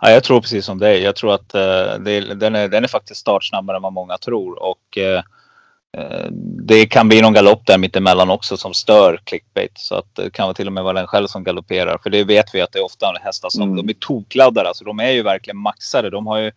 Ja, 0.02 0.10
jag 0.12 0.24
tror 0.24 0.42
precis 0.42 0.66
som 0.66 0.80
dig. 0.80 1.02
Jag 1.02 1.16
tror 1.16 1.34
att 1.34 1.56
eh, 1.56 2.00
det, 2.00 2.34
den, 2.34 2.56
är, 2.56 2.68
den 2.68 2.84
är 2.84 2.88
faktiskt 2.88 3.22
startsnabbare 3.22 3.78
än 3.78 3.84
vad 3.84 3.94
många 3.94 4.18
tror. 4.18 4.64
Och 4.64 4.98
eh, 4.98 5.24
det 6.68 6.86
kan 6.86 7.08
bli 7.08 7.22
någon 7.22 7.34
galopp 7.34 7.66
där 7.66 7.78
mittemellan 7.78 8.30
också 8.30 8.58
som 8.58 8.74
stör 8.74 9.22
clickbait. 9.24 9.72
Så 9.76 9.96
att 9.96 10.16
det 10.16 10.30
kan 10.34 10.44
vara 10.44 10.54
till 10.54 10.68
och 10.68 10.74
med 10.74 10.84
vara 10.84 10.94
den 10.94 11.08
själv 11.08 11.28
som 11.28 11.44
galopperar. 11.44 11.98
För 12.04 12.10
det 12.10 12.24
vet 12.24 12.56
vi 12.56 12.62
att 12.62 12.72
det 12.72 12.80
är 12.80 12.86
ofta 12.86 13.14
hästar 13.22 13.50
som 13.50 13.64
Mm. 13.64 13.76
de 13.76 13.90
är 13.90 13.94
tokladdade. 13.94 14.68
Alltså 14.68 14.84
de 14.84 15.00
är 15.00 15.12
ju 15.12 15.24
verkligen 15.24 15.58
maxade. 15.58 16.10
De 16.10 16.28
har 16.28 16.38
ju 16.38 16.52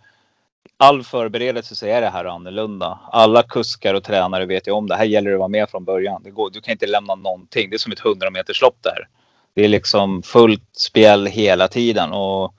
all 0.76 1.02
förberedelse 1.02 1.76
så 1.76 1.86
är 1.86 2.00
det 2.00 2.10
här 2.10 2.24
annorlunda. 2.24 2.98
Alla 3.12 3.42
kuskar 3.42 3.94
och 3.94 4.04
tränare 4.04 4.46
vet 4.46 4.68
ju 4.68 4.72
om 4.72 4.88
det. 4.88 4.96
Här 4.96 5.04
gäller 5.04 5.30
det 5.30 5.36
att 5.36 5.40
vara 5.40 5.48
med 5.48 5.70
från 5.70 5.84
början. 5.84 6.22
Det 6.22 6.30
går, 6.30 6.50
du 6.50 6.60
kan 6.60 6.72
inte 6.72 6.86
lämna 6.86 7.14
någonting. 7.14 7.70
Det 7.70 7.76
är 7.76 7.78
som 7.78 7.92
ett 7.92 8.04
100 8.04 8.30
meters 8.30 8.62
lopp 8.62 8.76
där. 8.82 9.08
Det 9.54 9.64
är 9.64 9.68
liksom 9.68 10.22
fullt 10.22 10.68
spjäll 10.76 11.26
hela 11.26 11.68
tiden. 11.68 12.12
Och 12.12 12.54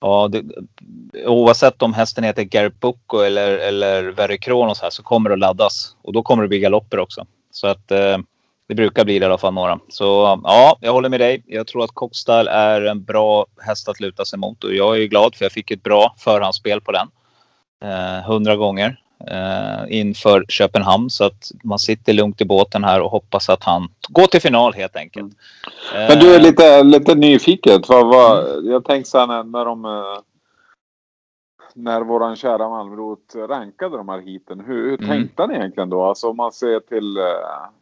Ja, 0.00 0.28
det, 0.28 0.42
oavsett 1.26 1.82
om 1.82 1.94
hästen 1.94 2.24
heter 2.24 2.42
Garrett 2.42 2.80
eller, 3.26 3.58
eller 3.58 4.02
Verry 4.02 4.38
Kronos 4.38 4.80
här 4.80 4.90
så 4.90 5.02
kommer 5.02 5.30
det 5.30 5.34
att 5.34 5.40
laddas. 5.40 5.96
Och 6.02 6.12
då 6.12 6.22
kommer 6.22 6.42
det 6.42 6.48
bli 6.48 6.58
galopper 6.58 6.98
också. 6.98 7.26
Så 7.50 7.66
att 7.66 7.90
eh, 7.90 8.18
det 8.68 8.74
brukar 8.74 9.04
bli 9.04 9.18
det 9.18 9.22
i 9.22 9.26
alla 9.26 9.38
fall 9.38 9.54
några. 9.54 9.78
Så 9.88 10.04
ja, 10.44 10.78
jag 10.80 10.92
håller 10.92 11.08
med 11.08 11.20
dig. 11.20 11.42
Jag 11.46 11.66
tror 11.66 11.84
att 11.84 11.94
Cockstyle 11.94 12.48
är 12.48 12.82
en 12.82 13.04
bra 13.04 13.46
häst 13.66 13.88
att 13.88 14.00
luta 14.00 14.24
sig 14.24 14.38
mot. 14.38 14.64
Och 14.64 14.74
jag 14.74 15.02
är 15.02 15.04
glad 15.04 15.34
för 15.34 15.44
jag 15.44 15.52
fick 15.52 15.70
ett 15.70 15.82
bra 15.82 16.14
förhandsspel 16.18 16.80
på 16.80 16.92
den. 16.92 17.08
Eh, 17.84 18.56
gånger 18.56 19.00
eh, 19.26 19.98
inför 20.00 20.44
Köpenhamn. 20.48 21.10
Så 21.10 21.24
att 21.24 21.52
man 21.64 21.78
sitter 21.78 22.12
lugnt 22.12 22.40
i 22.40 22.44
båten 22.44 22.84
här 22.84 23.00
och 23.02 23.10
hoppas 23.10 23.48
att 23.48 23.64
han 23.64 23.88
går 24.08 24.26
till 24.26 24.40
final 24.42 24.74
helt 24.74 24.96
enkelt. 24.96 25.34
Men 25.94 26.18
du 26.18 26.34
är 26.34 26.38
Eh, 26.38 26.42
lite, 26.42 26.82
lite 26.82 27.14
nyfiken. 27.14 27.82
Vad, 27.88 28.06
vad, 28.06 28.64
jag 28.64 28.84
tänkte 28.84 29.10
så 29.10 29.26
när, 29.26 29.42
när 29.44 29.64
de... 29.64 29.84
eh, 29.84 30.20
När 31.74 32.00
våran 32.00 32.36
kära 32.36 32.68
Malmrot 32.68 33.34
rankade 33.48 33.96
de 33.96 34.08
här 34.08 34.20
heaten. 34.20 34.60
Hur, 34.60 34.90
hur 34.90 34.98
Mm. 34.98 35.08
tänkte 35.08 35.42
han 35.42 35.50
egentligen 35.50 35.90
då? 35.90 36.02
Alltså 36.02 36.28
om 36.30 36.36
man 36.36 36.52
ser 36.52 36.80
till 36.80 37.16
eh, 37.16 37.24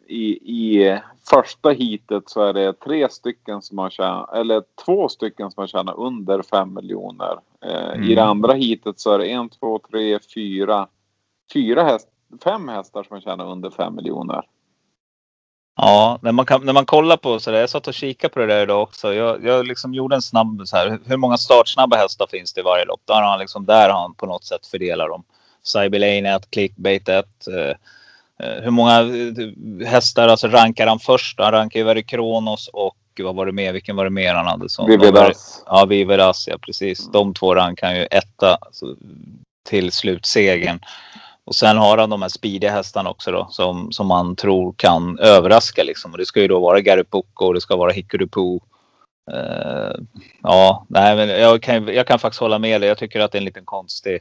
i, 0.06 0.24
i 0.32 0.98
första 1.30 1.70
heatet 1.70 2.22
så 2.30 2.42
är 2.42 2.52
det 2.52 2.72
tre 2.72 3.08
stycken 3.10 3.62
som 3.62 3.78
har 3.78 3.90
tjänat, 3.90 4.34
eller 4.34 4.62
två 4.84 5.08
stycken 5.08 5.50
som 5.50 5.60
har 5.60 5.66
tjänat 5.66 5.94
under 5.98 6.42
fem 6.42 6.74
miljoner. 6.74 7.38
Eh, 7.64 8.02
I 8.10 8.14
det 8.14 8.20
Mm. 8.20 8.28
andra 8.30 8.52
heatet 8.52 9.00
så 9.00 9.12
är 9.12 9.18
det 9.18 9.26
en, 9.30 9.48
två, 9.48 9.80
tre, 9.90 10.18
fyra, 10.34 10.86
fyra 11.52 11.84
häst, 11.84 12.08
fem 12.44 12.68
hästar 12.68 13.02
som 13.02 13.14
har 13.14 13.20
tjänat 13.20 13.46
under 13.46 13.70
fem 13.70 13.94
miljoner. 13.94 14.42
Ja, 15.80 16.18
när 16.22 16.32
man, 16.32 16.46
kan, 16.46 16.64
när 16.66 16.72
man 16.72 16.86
kollar 16.86 17.16
på 17.16 17.40
så 17.40 17.50
där, 17.50 17.60
jag 17.60 17.70
satt 17.70 17.88
och 17.88 17.94
kikade 17.94 18.34
på 18.34 18.40
det 18.40 18.46
där 18.46 18.62
idag 18.62 18.82
också. 18.82 19.14
Jag, 19.14 19.44
jag 19.44 19.66
liksom 19.66 19.94
gjorde 19.94 20.14
en 20.14 20.22
snabb 20.22 20.62
så 20.64 20.76
här, 20.76 20.98
hur 21.04 21.16
många 21.16 21.36
startsnabba 21.36 21.96
hästar 21.96 22.26
finns 22.30 22.52
det 22.52 22.60
i 22.60 22.64
varje 22.64 22.84
lopp? 22.84 23.00
Där 23.04 23.14
har 23.14 23.30
han 23.30 23.38
liksom, 23.38 23.66
där 23.66 23.88
har 23.88 24.00
han 24.00 24.14
på 24.14 24.26
något 24.26 24.44
sätt 24.44 24.66
fördelar 24.66 25.08
dem. 25.08 25.24
Cyberlane 25.62 26.36
1, 26.36 26.50
Clickbait 26.50 27.08
1. 27.08 27.26
Eh, 27.46 28.46
eh, 28.46 28.62
hur 28.62 28.70
många 28.70 29.00
eh, 29.00 29.86
hästar 29.86 30.28
alltså 30.28 30.48
rankar 30.48 30.86
han 30.86 30.98
först? 30.98 31.40
Han 31.40 31.52
rankar 31.52 31.80
ju 31.80 31.84
Verry 31.84 32.02
Kronos 32.02 32.68
och 32.72 32.96
vad 33.20 33.34
var 33.34 33.46
det 33.46 33.52
mer? 33.52 33.72
Vilken 33.72 33.96
var 33.96 34.04
det 34.04 34.10
mer 34.10 34.34
han 34.34 34.46
hade? 34.46 34.68
Som 34.68 34.86
Vivedas. 34.86 35.62
Ja, 35.66 35.84
Viveras, 35.84 36.48
ja 36.48 36.58
precis. 36.58 37.10
De 37.10 37.34
två 37.34 37.54
rankar 37.54 37.86
han 37.86 37.96
ju 37.96 38.06
etta 38.10 38.54
alltså, 38.54 38.96
till 39.68 39.92
slutsegern. 39.92 40.80
Och 41.48 41.54
sen 41.54 41.76
har 41.76 41.98
han 41.98 42.10
de 42.10 42.22
här 42.22 42.28
speediga 42.28 42.70
hästarna 42.70 43.10
också 43.10 43.32
då 43.32 43.48
som, 43.50 43.92
som 43.92 44.06
man 44.06 44.36
tror 44.36 44.74
kan 44.76 45.18
överraska 45.18 45.82
liksom. 45.82 46.12
Och 46.12 46.18
det 46.18 46.26
ska 46.26 46.40
ju 46.40 46.48
då 46.48 46.60
vara 46.60 46.80
Gary 46.80 47.04
Pucko 47.04 47.46
och 47.46 47.54
det 47.54 47.60
ska 47.60 47.76
vara 47.76 47.92
Hickory 47.92 48.26
Poo. 48.26 48.60
Uh, 49.32 49.94
ja, 50.42 50.86
nej, 50.88 51.16
men 51.16 51.28
jag 51.28 51.62
kan, 51.62 51.94
jag 51.94 52.06
kan 52.06 52.18
faktiskt 52.18 52.40
hålla 52.40 52.58
med 52.58 52.80
dig. 52.80 52.88
Jag 52.88 52.98
tycker 52.98 53.20
att 53.20 53.32
det 53.32 53.38
är 53.38 53.40
en 53.40 53.44
liten 53.44 53.64
konstig 53.64 54.14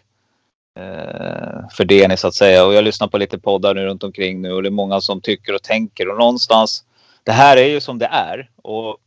uh, 0.80 1.70
fördelning 1.72 2.18
så 2.18 2.28
att 2.28 2.36
säga. 2.36 2.66
Och 2.66 2.74
jag 2.74 2.84
lyssnar 2.84 3.08
på 3.08 3.18
lite 3.18 3.40
poddar 3.40 3.74
nu 3.74 3.86
runt 3.86 4.04
omkring 4.04 4.42
nu 4.42 4.52
och 4.52 4.64
det 4.64 4.70
är 4.70 4.72
många 4.72 5.02
som 5.02 5.22
tycker 5.22 5.56
och 5.56 5.64
tänker 5.64 6.10
och 6.10 6.18
någonstans. 6.18 6.84
Det 7.24 7.32
här 7.32 7.58
är 7.58 7.68
ju 7.68 7.80
som 7.80 8.00
det 8.00 8.10
är 8.12 8.50
och 8.64 8.98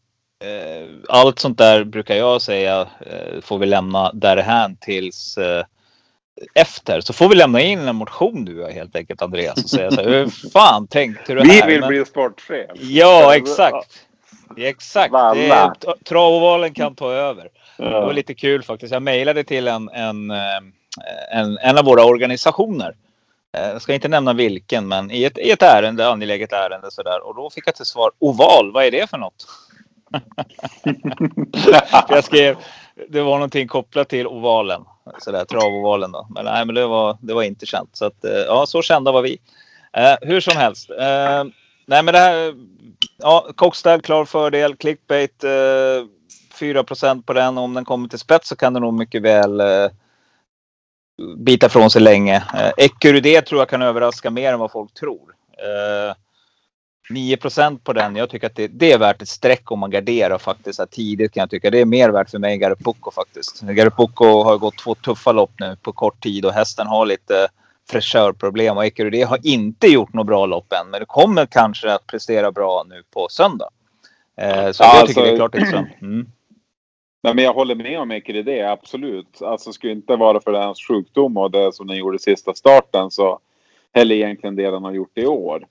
uh, 0.45 0.89
allt 1.09 1.39
sånt 1.39 1.59
där 1.59 1.85
brukar 1.85 2.15
jag 2.15 2.43
säga 2.43 2.89
får 3.43 3.59
vi 3.59 3.67
lämna 3.67 4.13
därhän 4.13 4.77
tills 4.77 5.39
efter. 6.55 7.01
Så 7.01 7.13
får 7.13 7.29
vi 7.29 7.35
lämna 7.35 7.61
in 7.61 7.79
en 7.89 7.97
motion 7.97 8.45
du 8.45 8.65
och 8.65 8.71
helt 8.71 8.97
enkelt 8.97 9.23
Andreas 9.23 9.65
och 9.65 9.71
säga 9.71 9.91
så 9.91 10.01
här, 10.03 10.09
hur 10.09 10.51
fan 10.51 10.87
tänkte 10.87 11.35
du 11.35 11.43
Vi 11.43 11.49
här? 11.61 11.67
vill 11.67 11.81
Men- 11.81 11.89
bli 11.89 12.05
sportchef. 12.05 12.71
Ja, 12.81 13.37
exakt. 13.37 14.07
Exakt. 14.57 15.15
Är, 15.15 15.73
Travovalen 16.05 16.75
kan 16.75 16.95
ta 16.95 17.13
över. 17.13 17.49
Det 17.77 17.91
var 17.91 18.13
lite 18.13 18.35
kul 18.35 18.63
faktiskt. 18.63 18.93
Jag 18.93 19.03
mejlade 19.03 19.45
till 19.45 19.69
en, 19.69 19.89
en, 19.89 20.31
eh, 20.31 20.37
en, 21.33 21.59
en 21.59 21.79
av 21.79 21.85
våra 21.85 22.05
organisationer. 22.05 22.95
Eh, 23.57 23.69
Jag 23.69 23.83
ska 23.83 23.95
inte 23.95 24.09
nämna 24.09 24.33
vilken, 24.33 24.89
men 24.89 25.11
i 25.11 25.25
ett, 25.25 25.39
i 25.39 25.51
ett 25.51 25.63
ärende, 25.63 26.09
angeläget 26.09 26.53
ärende 26.53 26.91
sådär. 26.91 27.27
Och 27.27 27.35
då 27.35 27.51
fick 27.51 27.69
jag 27.69 27.75
till 27.77 27.85
svar 27.87 28.11
oval. 28.19 28.73
Vad 28.73 28.85
är 28.85 28.91
det 28.91 29.11
för 29.11 29.19
något? 29.19 29.47
Jag 32.09 32.25
skrev, 32.25 32.57
det 33.09 33.23
var 33.23 33.35
någonting 33.35 33.69
kopplat 33.69 34.09
till 34.09 34.27
ovalen. 34.27 34.85
Sådär, 35.19 35.45
travavalen 35.45 36.13
då. 36.13 36.27
Men 36.31 36.45
nej, 36.45 36.67
men 36.67 36.75
det 36.75 36.87
var, 36.87 37.19
det 37.21 37.35
var 37.35 37.43
inte 37.43 37.67
känt. 37.67 37.97
Så 37.97 38.05
att, 38.05 38.25
eh, 38.25 38.33
ja, 38.33 38.67
så 38.67 38.83
kända 38.83 39.13
var 39.13 39.23
vi. 39.23 39.39
Eh, 39.93 40.15
hur 40.21 40.41
som 40.41 40.57
helst. 40.57 40.91
Eh, 40.91 41.45
nej, 41.87 42.03
men 42.03 42.07
det 42.07 42.19
här. 42.19 42.55
Ja, 43.19 43.47
Cockstad, 43.57 44.05
klar 44.05 44.25
fördel. 44.25 44.77
Clickbait. 44.77 45.45
Eh, 45.45 45.51
4 46.61 46.85
på 47.27 47.33
den. 47.33 47.59
Om 47.59 47.75
den 47.75 47.85
kommer 47.85 48.09
till 48.09 48.19
spets 48.19 48.49
så 48.49 48.57
kan 48.57 48.73
den 48.73 48.83
nog 48.83 48.95
mycket 48.95 49.23
väl 49.23 49.61
eh, 49.61 49.91
bita 51.37 51.69
från 51.69 51.91
sig 51.91 52.03
länge. 52.03 52.37
Eh, 52.37 52.73
Ecurudé 52.77 53.43
tror 53.43 53.61
jag 53.61 53.69
kan 53.69 53.83
överraska 53.83 54.31
mer 54.31 54.53
än 54.53 54.59
vad 54.59 54.73
folk 54.73 54.95
tror. 54.95 55.35
Eh, 55.59 56.15
9% 57.11 57.79
på 57.85 57.93
den. 57.93 58.17
Jag 58.17 58.31
tycker 58.31 58.47
att 58.47 58.57
det, 58.57 58.69
det 58.69 58.93
är 58.93 58.99
värt 58.99 59.23
ett 59.23 59.29
streck 59.29 59.71
om 59.71 59.79
man 59.79 59.91
garderar 59.91 60.39
faktiskt 60.39 60.91
tidigt 60.91 61.33
kan 61.33 61.41
jag 61.41 61.51
tycka. 61.51 61.71
Det 61.71 61.81
är 61.81 61.85
mer 61.85 62.11
värt 62.11 62.31
för 62.31 62.39
mig 62.39 62.53
än 62.53 62.59
Garipocco 62.61 63.11
faktiskt. 63.11 63.61
Garipocco 63.63 64.43
har 64.43 64.59
gått 64.59 64.79
två 64.79 64.95
tuffa 64.95 65.33
lopp 65.33 65.51
nu 65.61 65.77
på 65.83 65.93
kort 65.93 66.23
tid 66.23 66.45
och 66.45 66.53
hästen 66.53 66.87
har 66.87 67.07
lite 67.07 67.49
fräschörproblem 67.91 68.77
och 68.77 68.85
Ecurudé 68.85 69.23
har 69.23 69.39
inte 69.43 69.87
gjort 69.87 70.13
något 70.13 70.27
bra 70.27 70.47
lopp 70.47 70.73
än. 70.73 70.91
Men 70.91 71.01
det 71.01 71.07
kommer 71.07 71.47
kanske 71.47 71.93
att 71.95 72.07
prestera 72.07 72.53
bra 72.53 72.85
nu 72.89 73.03
på 73.15 73.29
söndag. 73.31 73.69
Eh, 74.37 74.71
så 74.71 74.83
Ja, 74.83 74.87
jag 74.87 75.01
alltså- 75.01 75.07
tycker 75.07 75.23
det 75.23 75.31
är 75.31 75.37
klart 75.37 75.55
intressant. 75.55 75.89
Mm. 76.03 76.27
Nej, 77.23 77.35
men 77.35 77.45
jag 77.45 77.53
håller 77.55 77.75
med 77.75 78.01
om 78.01 78.11
Ekeride, 78.11 78.71
absolut. 78.73 79.43
Alltså 79.43 79.73
skulle 79.73 79.93
inte 79.93 80.17
vara 80.17 80.41
för 80.41 80.53
hans 80.53 80.81
sjukdom 80.89 81.37
och 81.37 81.51
det 81.51 81.73
som 81.75 81.87
den 81.87 81.97
gjorde 81.97 82.19
sista 82.19 82.55
starten 82.55 83.11
så 83.11 83.39
eller 83.93 84.15
egentligen 84.15 84.57
det 84.57 84.71
den 84.71 84.85
har 84.85 84.93
gjort 84.93 85.19
i 85.19 85.27
år. 85.27 85.67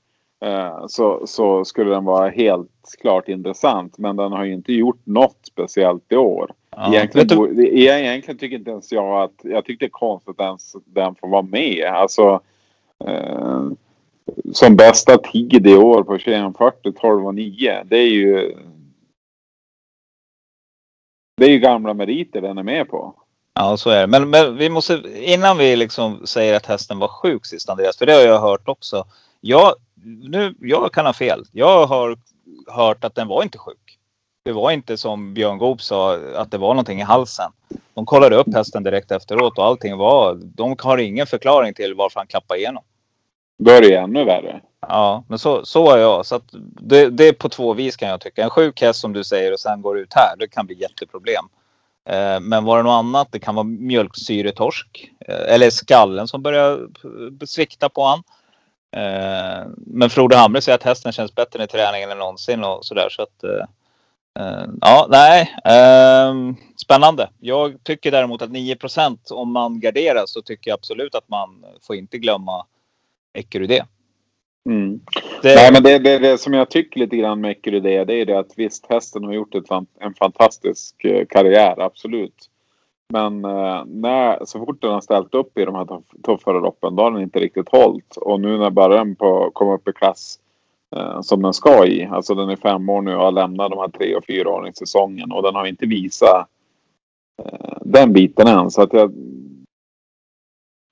Eh, 0.46 0.88
Så, 0.88 1.28
så 1.28 1.66
skulle 1.66 1.92
den 1.92 2.06
vara 2.06 2.30
helt 2.30 2.96
klart 3.02 3.28
intressant. 3.28 3.98
Men 3.98 4.16
den 4.16 4.32
har 4.32 4.44
ju 4.44 4.54
inte 4.54 4.74
gjort 4.74 5.02
något 5.04 5.38
speciellt 5.44 6.12
i 6.12 6.16
år. 6.16 6.52
Ja. 6.70 6.94
Egentligen, 6.94 7.28
du- 7.28 7.68
egentligen 7.80 8.38
tycker 8.38 8.58
inte 8.58 8.72
ens 8.72 8.92
jag 8.92 9.24
att... 9.24 9.34
Jag 9.44 9.66
tycker 9.66 9.80
det 9.86 9.90
är 9.90 9.90
konstigt 9.90 10.40
att 10.40 10.46
ens 10.46 10.76
den 10.86 11.16
får 11.16 11.28
vara 11.28 11.42
med. 11.42 11.86
Alltså... 11.94 12.42
Eh, 13.06 13.62
som 14.54 14.76
bästa 14.76 15.18
tid 15.18 15.68
i 15.68 15.76
år 15.76 16.04
på 16.04 16.18
2140, 16.18 16.92
12 17.00 17.28
och 17.28 17.36
9. 17.36 17.84
Det 17.84 17.98
är 17.98 18.08
ju... 18.10 18.56
Det 21.38 21.46
är 21.46 21.50
ju 21.50 21.60
gamla 21.60 21.94
meriter 21.94 22.42
den 22.42 22.58
är 22.58 22.64
med 22.64 22.90
på. 22.90 23.14
Ja, 23.54 23.78
så 23.78 23.90
är 23.90 24.02
det. 24.02 24.08
Men, 24.08 24.30
men 24.30 24.58
vi 24.58 24.70
måste, 24.70 25.02
innan 25.16 25.58
vi 25.58 25.76
liksom 25.76 26.28
säger 26.28 26.56
att 26.56 26.66
hästen 26.66 27.00
var 27.00 27.08
sjuk 27.08 27.46
sist 27.46 27.70
Andreas, 27.70 27.98
för 27.98 28.06
det 28.06 28.14
har 28.14 28.22
jag 28.22 28.40
hört 28.40 28.70
också. 28.70 29.04
Jag, 29.42 29.74
nu, 30.04 30.56
jag 30.60 30.94
kan 30.94 31.06
ha 31.06 31.14
fel. 31.14 31.46
Jag 31.52 31.88
har 31.88 32.18
hört 32.68 33.04
att 33.04 33.16
den 33.16 33.28
var 33.28 33.44
inte 33.44 33.58
sjuk. 33.58 33.98
Det 34.44 34.52
var 34.52 34.72
inte 34.72 34.98
som 34.98 35.34
Björn 35.34 35.58
Goop 35.58 35.82
sa, 35.82 36.18
att 36.36 36.52
det 36.52 36.58
var 36.58 36.74
någonting 36.74 37.00
i 37.00 37.04
halsen. 37.04 37.52
De 37.94 38.06
kollade 38.06 38.36
upp 38.36 38.54
hästen 38.54 38.84
direkt 38.84 39.12
efteråt 39.12 39.58
och 39.58 39.66
allting 39.66 39.98
var... 39.98 40.36
De 40.36 40.76
har 40.80 40.98
ingen 40.98 41.28
förklaring 41.28 41.74
till 41.74 41.94
varför 41.94 42.20
han 42.20 42.28
klappade 42.28 42.60
igenom. 42.60 42.84
Då 43.60 43.72
är 43.72 43.82
det 43.82 43.96
ännu 43.96 44.26
värre. 44.26 44.62
Ja, 44.82 45.24
men 45.28 45.40
så, 45.40 45.66
så 45.66 45.92
är 45.92 45.98
jag. 45.98 46.26
Så 46.26 46.42
det, 46.82 47.10
det 47.10 47.28
är 47.28 47.34
på 47.34 47.50
två 47.50 47.74
vis 47.74 47.96
kan 47.96 48.10
jag 48.10 48.22
tycka. 48.22 48.44
En 48.44 48.50
sjuk 48.50 48.82
häst 48.82 49.00
som 49.00 49.14
du 49.14 49.24
säger 49.24 49.54
och 49.54 49.60
sen 49.60 49.82
går 49.82 50.00
ut 50.00 50.14
här. 50.14 50.38
Det 50.40 50.48
kan 50.48 50.66
bli 50.66 50.82
jätteproblem. 50.82 51.46
Eh, 52.10 52.40
men 52.40 52.66
var 52.66 52.78
det 52.78 52.84
något 52.84 53.00
annat? 53.00 53.28
Det 53.32 53.40
kan 53.40 53.56
vara 53.56 53.64
mjölksyretorsk. 53.64 55.12
Eh, 55.28 55.54
eller 55.54 55.70
skallen 55.70 56.28
som 56.28 56.42
börjar 56.42 56.88
svikta 57.46 57.90
på 57.90 58.04
han. 58.04 58.24
Eh, 58.98 59.68
men 59.78 60.10
Frode 60.10 60.36
Hamre 60.36 60.62
säger 60.62 60.76
att 60.76 60.84
hästen 60.84 61.12
känns 61.12 61.36
bättre 61.36 61.64
i 61.64 61.68
träningen 61.68 62.12
än 62.12 62.18
någonsin 62.18 62.64
och 62.64 62.86
sådär. 62.86 63.08
Så 63.10 63.22
att, 63.22 63.44
eh, 63.44 63.66
eh, 64.46 64.66
ja, 64.82 65.08
nej. 65.10 65.54
Eh, 65.66 66.34
spännande. 66.82 67.30
Jag 67.40 67.84
tycker 67.84 68.12
däremot 68.12 68.42
att 68.42 68.50
9% 68.52 69.32
om 69.32 69.52
man 69.52 69.80
garderar 69.80 70.24
så 70.26 70.42
tycker 70.42 70.72
jag 70.72 70.76
absolut 70.78 71.16
att 71.16 71.30
man 71.30 71.66
får 71.88 71.96
inte 71.96 72.18
glömma 72.18 72.66
Ecurydé. 73.34 73.84
Mm. 74.70 75.00
Det- 75.42 75.56
Nej, 75.56 75.72
men 75.74 75.84
det, 75.84 76.00
det, 76.00 76.20
det 76.20 76.38
som 76.38 76.54
jag 76.54 76.70
tycker 76.70 77.00
lite 77.00 77.18
grann 77.18 77.42
med 77.42 77.52
Ecurydé 77.52 78.04
det 78.04 78.14
är 78.22 78.26
det 78.26 78.40
att 78.40 78.52
visst 78.56 78.86
hästen 78.90 79.24
har 79.24 79.34
gjort 79.34 79.56
ett, 79.56 79.66
en 80.00 80.14
fantastisk 80.14 80.96
karriär, 81.30 81.80
absolut. 81.82 82.36
Men 83.14 83.46
eh, 83.46 83.84
när, 83.86 84.46
så 84.46 84.60
fort 84.66 84.82
den 84.82 84.92
har 84.92 85.02
ställt 85.02 85.34
upp 85.36 85.58
i 85.58 85.66
de 85.66 85.76
här 85.76 85.86
tuff- 85.86 86.22
tuffare 86.24 86.60
loppen 86.60 86.96
då 86.96 87.04
har 87.04 87.12
den 87.12 87.22
inte 87.22 87.40
riktigt 87.40 87.70
hållit. 87.70 88.18
Och 88.18 88.40
nu 88.42 88.58
när 88.58 89.16
på 89.16 89.52
komma 89.54 89.74
upp 89.76 89.88
i 89.88 89.94
klass 89.94 90.40
eh, 90.96 91.22
som 91.22 91.42
den 91.42 91.54
ska 91.54 91.86
i. 91.86 92.06
Alltså 92.06 92.36
den 92.36 92.50
är 92.50 92.56
fem 92.56 92.90
år 92.90 93.02
nu 93.02 93.16
och 93.16 93.22
har 93.24 93.32
lämnat 93.32 93.72
de 93.72 93.80
här 93.80 93.88
tre 93.90 94.16
och 94.16 94.26
fyra 94.26 94.50
åren 94.50 94.68
i 94.70 94.74
säsongen 94.74 95.32
och 95.32 95.44
den 95.44 95.56
har 95.56 95.66
inte 95.66 95.86
visat 95.86 96.48
eh, 97.44 97.78
den 97.82 98.14
biten 98.14 98.48
än. 98.48 98.72
Så 98.72 98.82
att 98.82 98.94
jag... 98.94 99.14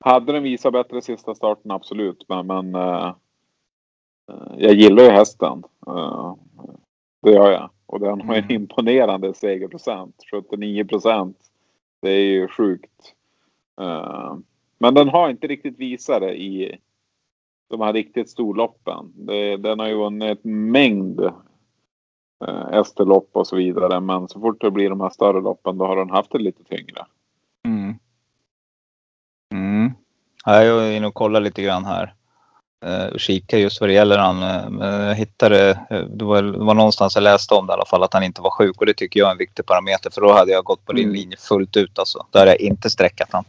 Hade 0.06 0.34
den 0.34 0.44
visat 0.44 0.74
bättre 0.74 1.02
sista 1.02 1.36
starten, 1.36 1.72
absolut. 1.72 2.26
Men, 2.30 2.48
men 2.48 2.76
eh, 2.76 3.14
Eh, 4.32 4.54
Jag 4.58 4.74
gillar 4.74 5.04
ju 5.04 5.10
hästen. 5.10 5.64
Eh, 5.88 6.36
Det 7.22 7.32
gör 7.32 7.52
jag. 7.52 7.70
Och 7.86 8.00
den 8.00 8.22
har 8.22 8.36
en 8.36 8.44
Mm. 8.44 8.56
imponerande 8.62 9.34
segerprocent. 9.34 10.16
79 10.32 10.86
procent. 10.86 11.38
Det 12.00 12.10
är 12.10 12.26
ju 12.26 12.48
sjukt. 12.48 13.14
Eh, 13.82 14.38
men 14.78 14.94
den 14.94 15.10
har 15.10 15.30
inte 15.30 15.48
riktigt 15.48 15.80
visat 15.80 16.22
det 16.22 16.36
i 16.36 16.78
de 17.70 17.82
här 17.82 17.94
riktigt 17.94 18.30
storloppen. 18.30 19.14
Den 19.60 19.80
har 19.80 19.88
ju 19.88 19.96
vunnit 19.96 20.46
en 20.46 20.72
mängd 20.72 21.20
eh, 22.46 22.68
ST-lopp 22.72 23.30
och 23.34 23.48
så 23.48 23.56
vidare. 23.56 24.00
Men 24.00 24.28
så 24.28 24.40
fort 24.40 24.62
det 24.62 24.72
blir 24.72 24.90
de 24.90 25.02
här 25.02 25.10
större 25.10 25.42
loppen 25.42 25.78
då 25.78 25.86
har 25.86 25.96
den 25.96 26.10
haft 26.10 26.32
det 26.32 26.38
lite 26.38 26.64
tyngre. 26.64 27.06
Mm. 27.66 27.96
Mm. 29.54 29.92
Jag 30.46 30.66
är 30.66 30.98
inne 30.98 31.08
och 31.08 31.14
kollar 31.14 31.42
lite 31.42 31.64
grann 31.64 31.86
här. 31.86 32.17
Uh, 32.86 33.06
och 33.06 33.20
kikar 33.20 33.58
just 33.58 33.82
vad 33.82 33.90
det 33.90 33.94
gäller 33.94 34.18
han. 34.18 34.44
eh, 34.44 35.08
jag 35.08 35.16
hittade, 35.16 35.70
eh, 35.90 36.00
det 36.00 36.26
var, 36.26 36.42
det 36.42 36.58
var 36.58 36.74
någonstans 36.74 37.16
jag 37.16 37.22
läste 37.24 37.54
om 37.54 37.68
det 37.68 37.72
i 37.72 37.74
alla 37.74 37.86
fall, 37.86 38.04
att 38.04 38.14
han 38.14 38.24
inte 38.24 38.42
var 38.42 38.50
sjuk. 38.50 38.80
Och 38.80 38.86
det 38.86 38.94
tycker 38.94 39.20
jag 39.20 39.28
är 39.28 39.32
en 39.32 39.38
viktig 39.38 39.66
parameter. 39.66 40.10
För 40.10 40.22
då 40.22 40.34
hade 40.34 40.52
jag 40.52 40.64
gått 40.64 40.86
på 40.86 40.94
din 40.94 41.04
Mm. 41.04 41.16
linje 41.16 41.38
fullt 41.38 41.78
ut 41.78 42.00
alltså. 42.00 42.26
Då 42.32 42.40
hade 42.40 42.52
jag 42.52 42.62
inte 42.62 42.90
sträckat 42.90 43.30
han. 43.32 43.44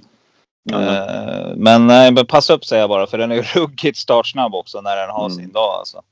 Mm. 0.73 0.89
Eh, 0.89 1.57
men, 1.57 1.87
nej, 1.87 2.13
men 2.13 2.27
passa 2.27 2.53
upp 2.53 2.65
säger 2.65 2.83
jag 2.83 2.91
bara. 2.91 3.07
För 3.07 3.19
den 3.19 3.33
är 3.33 3.43
ruggigt 3.55 3.99
startsnabb 3.99 4.55
också 4.55 4.81
när 4.81 4.97
den 4.97 5.11
har 5.11 5.27
Mm. 5.27 5.37
sin 5.39 5.53
dag 5.53 5.75
alltså. 5.79 6.03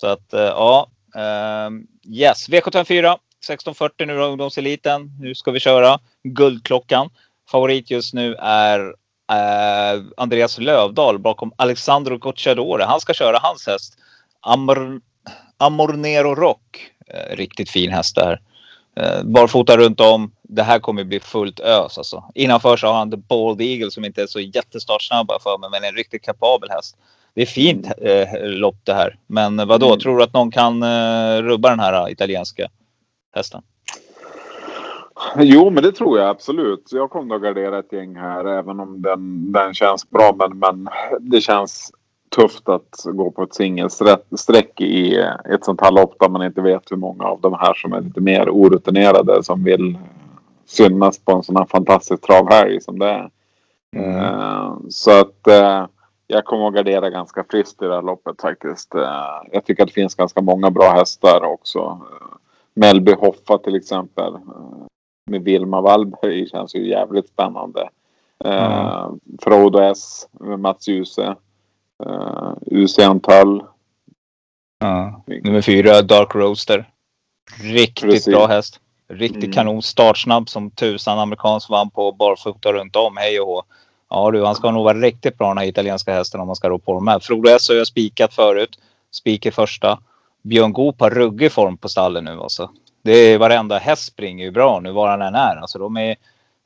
Så 0.00 0.06
att 0.06 0.32
eh, 0.32 0.40
ja. 0.40 0.86
ehm, 1.16 1.86
yes, 2.08 2.48
V754. 2.48 3.16
1640 3.40 4.06
nu 4.06 4.16
då, 4.18 4.24
ungdomseliten. 4.24 5.10
Nu 5.20 5.34
ska 5.34 5.50
vi 5.50 5.60
köra 5.60 5.98
Guldklockan. 6.24 7.10
Favorit 7.50 7.90
just 7.90 8.14
nu 8.14 8.34
är 8.34 8.94
eh, 9.30 10.02
Andreas 10.16 10.58
Lövdahl 10.58 11.18
bakom 11.18 11.52
Alexandro 11.56 12.18
Gocciadore. 12.18 12.84
Han 12.84 13.00
ska 13.00 13.14
köra 13.14 13.38
hans 13.42 13.66
häst. 13.66 13.98
Amor, 14.40 15.00
Amornero 15.56 16.34
Rock. 16.34 16.92
Eh, 17.06 17.36
riktigt 17.36 17.70
fin 17.70 17.92
häst 17.92 18.14
där. 18.14 18.40
Eh, 18.96 19.22
barfota 19.22 19.76
runt 19.76 20.00
om. 20.00 20.32
Det 20.42 20.62
här 20.62 20.78
kommer 20.78 21.04
bli 21.04 21.20
fullt 21.20 21.60
ös 21.60 21.98
alltså. 21.98 22.24
Innanför 22.34 22.76
så 22.76 22.86
har 22.86 22.94
han 22.94 23.10
The 23.10 23.16
Bald 23.16 23.60
Eagle 23.60 23.90
som 23.90 24.04
inte 24.04 24.22
är 24.22 24.26
så 24.26 24.40
jättestartsnabb 24.40 25.30
för 25.42 25.58
mig, 25.58 25.70
men 25.70 25.84
en 25.84 25.96
riktigt 25.96 26.22
kapabel 26.22 26.70
häst. 26.70 26.96
Det 27.34 27.42
är 27.42 27.46
fint 27.46 27.86
eh, 27.98 28.28
lopp 28.42 28.76
det 28.84 28.94
här. 28.94 29.18
Men 29.26 29.56
vad 29.56 29.80
då? 29.80 29.86
Mm. 29.86 29.98
Tror 29.98 30.18
du 30.18 30.24
att 30.24 30.32
någon 30.32 30.50
kan 30.50 30.82
eh, 30.82 31.42
rubba 31.42 31.70
den 31.70 31.80
här 31.80 32.06
eh, 32.06 32.12
italienska 32.12 32.68
hästen? 33.34 33.62
Jo, 35.36 35.70
men 35.70 35.82
det 35.82 35.92
tror 35.92 36.18
jag 36.18 36.28
absolut. 36.28 36.88
Jag 36.92 37.10
kommer 37.10 37.34
att 37.34 37.42
gardera 37.42 37.78
ett 37.78 37.92
gäng 37.92 38.16
här 38.16 38.44
även 38.44 38.80
om 38.80 39.02
den, 39.02 39.52
den 39.52 39.74
känns 39.74 40.10
bra. 40.10 40.34
Men, 40.38 40.58
men 40.58 40.88
det 41.20 41.40
känns 41.40 41.92
tufft 42.36 42.68
att 42.68 43.04
gå 43.04 43.30
på 43.30 43.42
ett 43.42 43.54
singelsträck 43.54 44.80
i 44.80 45.16
ett 45.54 45.64
sånt 45.64 45.80
här 45.80 45.92
lopp 45.92 46.14
där 46.20 46.28
man 46.28 46.42
inte 46.42 46.60
vet 46.60 46.90
hur 46.90 46.96
många 46.96 47.24
av 47.24 47.40
de 47.40 47.52
här 47.54 47.74
som 47.74 47.92
är 47.92 48.00
lite 48.00 48.20
mer 48.20 48.50
orutinerade 48.50 49.42
som 49.42 49.64
vill 49.64 49.98
synas 50.66 51.18
på 51.18 51.32
en 51.32 51.42
sån 51.42 51.56
här 51.56 51.64
fantastisk 51.66 52.22
travhelg 52.22 52.80
som 52.80 52.98
det 52.98 53.08
är. 53.10 53.30
Eh, 53.96 54.74
Så 54.88 55.20
att 55.20 55.46
eh, 55.46 55.86
jag 56.26 56.44
kommer 56.44 56.68
att 56.68 56.74
gardera 56.74 57.10
ganska 57.10 57.44
friskt 57.50 57.82
i 57.82 57.84
det 57.84 57.94
här 57.94 58.02
loppet 58.02 58.40
faktiskt. 58.40 58.94
Eh, 58.94 59.42
Jag 59.52 59.64
tycker 59.64 59.82
att 59.82 59.88
det 59.88 59.92
finns 59.94 60.14
ganska 60.14 60.40
många 60.42 60.70
bra 60.70 60.90
hästar 60.90 61.44
också. 61.44 61.98
Melby 62.74 63.12
Hoffa 63.12 63.58
till 63.58 63.74
exempel. 63.76 64.32
Eh, 65.28 65.30
Med 65.30 65.42
Vilma 65.44 65.80
Wallberg 65.80 66.48
känns 66.48 66.74
ju 66.74 66.88
jävligt 66.88 67.28
spännande. 67.28 67.88
Eh, 68.44 69.10
Frodo 69.42 69.78
S 69.78 70.28
med 70.40 70.60
Mats 70.60 70.88
Djuse. 70.88 71.36
Uh, 72.06 72.52
UC 72.66 72.96
Tull. 72.96 73.64
Ja. 74.78 75.22
Nummer 75.26 75.60
fyra, 75.62 76.02
Dark 76.02 76.34
Roaster. 76.34 76.90
Riktigt 77.62 78.10
Precis. 78.10 78.26
bra 78.34 78.46
häst. 78.46 78.80
Riktigt 79.08 79.42
Mm. 79.44 79.52
kanon. 79.52 79.82
Startsnabb 79.82 80.48
som 80.48 80.70
tusan. 80.70 81.18
Amerikansk 81.18 81.70
vann 81.70 81.90
på 81.90 82.12
barfota 82.12 82.72
runt 82.72 82.96
om. 82.96 83.16
Hej 83.16 83.40
och 83.40 83.46
hå. 83.46 83.62
Ja 84.10 84.30
du, 84.30 84.44
han 84.44 84.54
ska 84.54 84.70
nog 84.70 84.84
vara 84.84 84.98
riktigt 84.98 85.38
bra 85.38 85.48
den 85.48 85.58
här 85.58 85.66
italienska 85.66 86.14
hästen 86.14 86.40
om 86.40 86.46
man 86.46 86.56
ska 86.56 86.68
rå 86.68 86.78
på 86.78 86.94
de 86.94 87.08
här. 87.08 87.18
Frodo 87.18 87.48
S 87.50 87.68
har 87.68 87.76
jag 87.76 87.86
spikat 87.86 88.34
förut. 88.34 88.78
Spik 89.10 89.46
i 89.46 89.50
första. 89.50 89.98
Björn 90.42 90.72
Goop 90.72 91.00
har 91.00 91.10
ruggig 91.10 91.52
form 91.52 91.76
på 91.76 91.88
stallen 91.88 92.24
nu 92.24 92.40
alltså. 92.40 92.70
Det 93.08 93.18
är 93.18 93.38
varenda 93.38 93.78
häst 93.78 94.04
springer 94.04 94.44
ju 94.44 94.50
bra 94.50 94.80
nu 94.80 94.92
var 94.92 95.08
han 95.08 95.22
än 95.22 95.34
är. 95.34 95.56
Alltså 95.56 95.78
de 95.78 95.96
är 95.96 96.16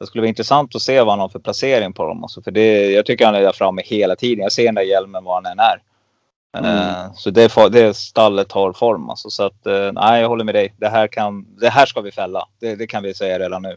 det 0.00 0.06
skulle 0.06 0.22
vara 0.22 0.28
intressant 0.28 0.76
att 0.76 0.82
se 0.82 1.00
vad 1.00 1.08
han 1.08 1.20
har 1.20 1.28
för 1.28 1.38
placering 1.38 1.92
på 1.92 2.06
dem. 2.06 2.22
Alltså, 2.22 2.42
för 2.42 2.50
det, 2.50 2.90
jag 2.90 3.06
tycker 3.06 3.26
han 3.26 3.34
är 3.34 3.42
där 3.42 3.52
framme 3.52 3.82
hela 3.84 4.16
tiden. 4.16 4.42
Jag 4.42 4.52
ser 4.52 4.64
den 4.64 4.74
där 4.74 4.82
hjälmen 4.82 5.24
var 5.24 5.34
han 5.34 5.46
än 5.46 5.58
är. 5.58 5.82
Eh, 6.56 7.12
Så 7.14 7.30
det, 7.30 7.52
det 7.70 7.96
stallet 7.96 8.52
har 8.52 8.72
form. 8.72 9.10
Alltså, 9.10 9.30
så 9.30 9.42
att, 9.42 9.66
eh, 9.66 9.92
nej, 9.92 10.20
jag 10.20 10.28
håller 10.28 10.44
med 10.44 10.54
dig. 10.54 10.74
Det 10.76 10.88
här, 10.88 11.06
kan, 11.06 11.46
det 11.60 11.68
här 11.68 11.86
ska 11.86 12.00
vi 12.00 12.12
fälla. 12.12 12.48
Det, 12.60 12.74
det 12.76 12.86
kan 12.86 13.02
vi 13.02 13.14
säga 13.14 13.38
redan 13.38 13.62
nu. 13.62 13.76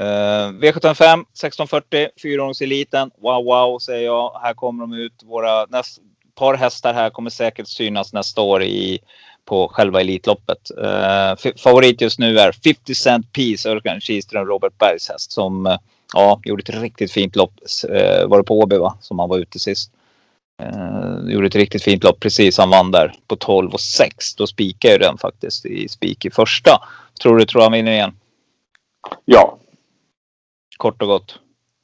Uh, 0.00 0.48
V75 0.60 1.20
1640, 1.20 2.08
fyraåringseliten. 2.22 3.10
Wow, 3.22 3.44
wow 3.44 3.78
säger 3.78 4.04
jag. 4.04 4.40
Här 4.42 4.54
kommer 4.54 4.80
de 4.80 4.92
ut. 4.92 5.22
Våra 5.22 5.66
näst, 5.66 5.98
par 6.34 6.54
hästar 6.54 6.94
här 6.94 7.10
kommer 7.10 7.30
säkert 7.30 7.68
synas 7.68 8.12
nästa 8.12 8.40
år 8.40 8.62
i, 8.62 8.98
på 9.44 9.68
själva 9.68 10.00
Elitloppet. 10.00 10.70
F- 11.38 11.60
favorit 11.60 12.00
just 12.00 12.18
nu 12.18 12.38
är 12.38 12.52
50 12.52 12.94
Cent 12.94 13.32
Piece, 13.32 13.68
Örkan 13.68 14.00
Kihlström, 14.00 14.46
Robert 14.46 14.78
Bergs 14.78 15.08
häst 15.08 15.32
som 15.32 15.66
eh, 15.66 15.76
ja, 16.14 16.40
gjorde 16.44 16.60
ett 16.62 16.82
riktigt 16.82 17.12
fint 17.12 17.36
lopp. 17.36 17.52
Uh, 17.90 18.26
var 18.28 18.38
det 18.38 18.44
på 18.44 18.58
Åby 18.60 18.76
va? 18.76 18.98
Som 19.00 19.18
han 19.18 19.28
var 19.28 19.38
ute 19.38 19.58
sist. 19.58 19.92
Uh, 20.62 21.30
gjorde 21.32 21.46
ett 21.46 21.54
riktigt 21.54 21.82
fint 21.82 22.04
lopp 22.04 22.20
precis. 22.20 22.58
Han 22.58 22.70
vann 22.70 22.90
där 22.90 23.14
på 23.26 23.36
12 23.36 23.70
och 23.72 23.80
6. 23.80 24.34
Då 24.34 24.46
spikar 24.46 24.88
ju 24.88 24.98
den 24.98 25.18
faktiskt 25.18 25.66
i 25.66 25.88
spik 25.88 26.24
i 26.24 26.30
första. 26.30 26.70
Tror 27.22 27.36
du 27.38 27.44
tror 27.44 27.62
han 27.62 27.72
vinner 27.72 27.92
igen? 27.92 28.12
Ja, 29.24 29.58
Kort 30.76 31.02
och 31.02 31.08
gott. 31.08 31.38